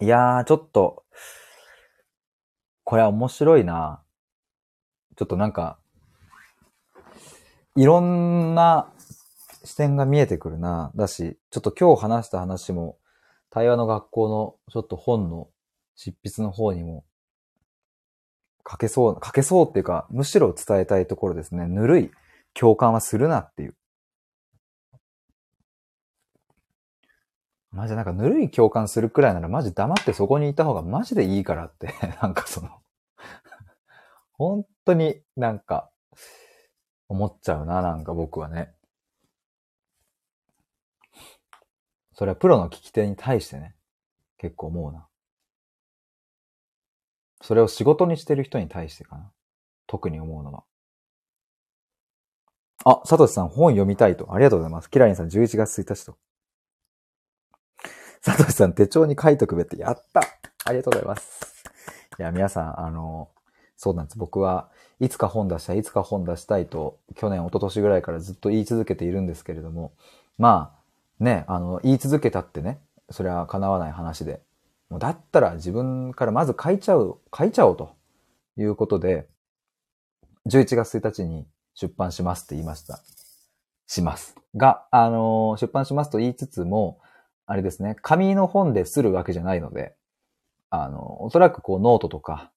[0.00, 1.04] いやー、ちょっと、
[2.84, 4.02] これは面白いな。
[5.16, 5.78] ちょっとなんか、
[7.76, 8.92] いろんな
[9.64, 10.92] 視点が見えてくるな。
[10.94, 12.98] だし、ちょっと今日話した話も、
[13.48, 15.48] 対話の学校のちょっと本の
[15.94, 17.06] 執筆の方にも、
[18.70, 21.66] 書けそう、書けそうっていうか、むしろ伝えたいところですね。
[21.68, 22.10] ぬるい
[22.52, 23.76] 共感はするなっていう。
[27.76, 32.70] マジなんかぬるい共感するくらいならマジ黙ってそこにいた方がマジでいいからって、 なんかその、
[34.32, 35.90] 本当になんか
[37.08, 38.74] 思っちゃうな、なんか僕はね。
[42.14, 43.76] それはプロの聞き手に対してね、
[44.38, 45.06] 結構思うな。
[47.42, 49.30] それを仕事にしてる人に対してかな。
[49.86, 50.64] 特に思うのは。
[52.86, 54.32] あ、サトシさん本読みたいと。
[54.32, 54.88] ありがとうございます。
[54.88, 56.16] キラリンさん11月1日と。
[58.26, 59.78] サトシさん手帳に書いとくべって。
[59.78, 60.20] やった
[60.64, 61.62] ありがとうございます。
[62.18, 63.28] いや、皆さん、あの、
[63.76, 64.18] そうなんです。
[64.18, 64.68] 僕は
[64.98, 69.92] いつか本出したい、いつか本出したいと、去年、一昨年ぐらいからずっと言い続けているんですけれども、
[70.38, 70.74] ま
[71.20, 74.42] あ、ね、あの、言い続けたってね、それは叶わない話で、
[74.90, 77.94] もうだったら自分からまず書いちゃう、書いちゃおうと
[78.56, 79.28] いうことで、
[80.48, 81.46] 11月1日に
[81.76, 82.98] 出版しますって言いました。
[83.86, 84.34] します。
[84.56, 86.98] が、あのー、出版しますと言いつつも、
[87.46, 89.94] あれですね、紙の本でするわけじゃないので、
[90.70, 92.52] あの、おそらくこうノートとか、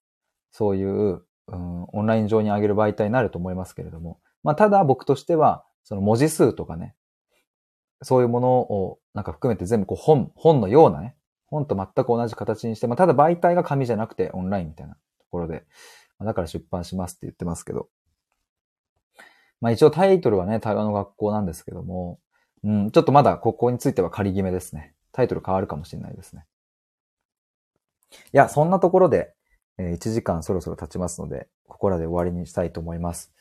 [0.52, 6.96] そういう、うん、オンライン上に上げる媒体になると思いますけれども、まあ、ただ僕としては、その文字数とかね、
[8.02, 11.16] そういうものをなんか含めて全部こう本、本のようなね、
[11.48, 15.66] 本と全く同じ形にして、まあ、ただ媒体が紙じゃなくてオンラインみたいなところで、
[16.18, 17.90] まあだから出版しますって言ってますけど、
[19.62, 22.20] まあ一応タイトルはね、対話の学校なんですけども、
[22.64, 24.94] うん、ちょっとまだここについては仮決めですね。
[25.12, 26.46] タイトル変わるかもしれないですね。
[28.12, 29.34] いや、そんなところで、
[29.78, 33.32] えー、1時間そろそろ経ちますので、ここらで終わりにしたいと思います。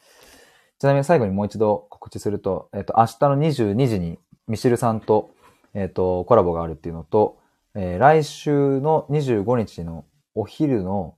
[0.78, 5.30] ちなみに最後にもう一度告知すると、えっ、ー、と、明日の22時にミシルさんと、
[5.74, 7.38] えっ、ー、と、コラボがあるっていうのと、
[7.74, 10.04] えー、来週の25日の
[10.34, 11.16] お昼の、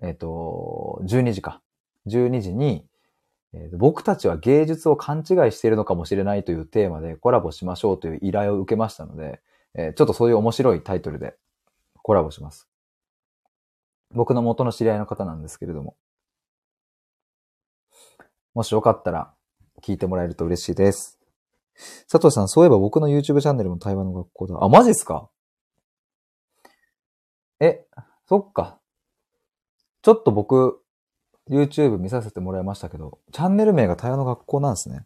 [0.00, 1.60] えっ、と、12時か。
[2.06, 2.86] 12時に、
[3.54, 9.40] えー、僕たちは芸術を勘違いしているのかもしれないというテーマでコラボしましょうという依頼を受けましたので、
[9.74, 11.36] えー、ちょっとそういう面白いタイトルで
[12.02, 12.68] コラボします。
[14.10, 15.96] 僕の元の知り合いの方なんですけれども。
[18.54, 19.32] もしよかったら
[19.82, 21.18] 聞いてもらえると嬉しいです。
[22.10, 24.64] 佐藤さん、そういえば僕の YouTube チャンネルも対話の学校だ。
[24.64, 25.30] あ、マジっすか？
[27.60, 27.86] え、
[28.26, 28.78] そっか。
[30.02, 30.82] ちょっと僕、
[31.48, 35.04] YouTube 見させてもらいましたけど、チャンネル名が対話の学校なんですね。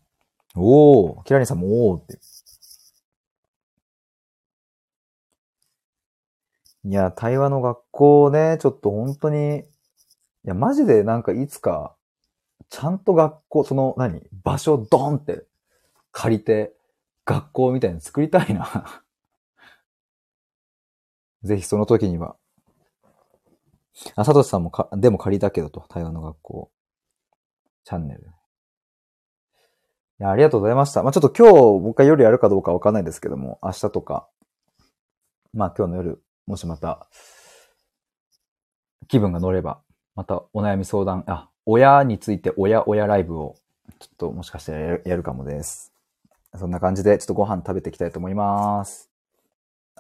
[0.55, 2.18] おー、キラリンさんもおーって。
[6.84, 9.62] いや、対話の学校ね、ちょっと本当に、い
[10.45, 11.95] や、マジでなんかいつか、
[12.70, 15.45] ちゃんと学校、その何、場所ドンって
[16.12, 16.74] 借りて、
[17.24, 19.03] 学校みたいに作りたいな
[21.45, 22.36] ぜひその時には。
[24.16, 26.70] あ、サトシさんもか、でも借りたけどと、対話の学校。
[27.84, 28.20] チャンネル。
[28.20, 28.24] い
[30.18, 31.03] や、ありがとうございました。
[31.03, 34.28] まあ、ちょっと今日、もう一回夜やるかどうかわかんないですけども、明日とか、
[35.53, 37.09] まあ今日の夜、もしまた、
[39.09, 39.82] 気分が乗れば、
[40.14, 43.57] またお悩み相談、あ、親について親親ライブを、
[43.99, 45.93] ちょっともしかしたらやるやるかもです。
[46.57, 49.11] そんな感じで、ちょっとご飯食べていきたいと思います。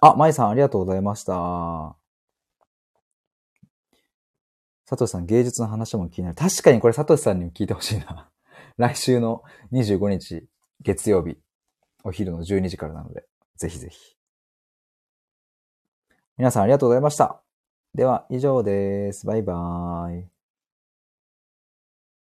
[0.00, 2.01] あ、まいさんありがとうございました。
[4.92, 6.36] 佐藤さん、芸術の話も気になる。
[6.36, 8.30] 確かにこれ佐藤さんにも聞いてほしいな。
[8.76, 10.46] 来週の25日、
[10.82, 11.38] 月曜日、
[12.04, 13.24] お昼の12時からなので、
[13.56, 14.16] ぜひぜひ。
[16.36, 17.42] 皆さんありがとうございました。
[17.94, 19.24] では、以上です。
[19.24, 20.31] バイバーイ。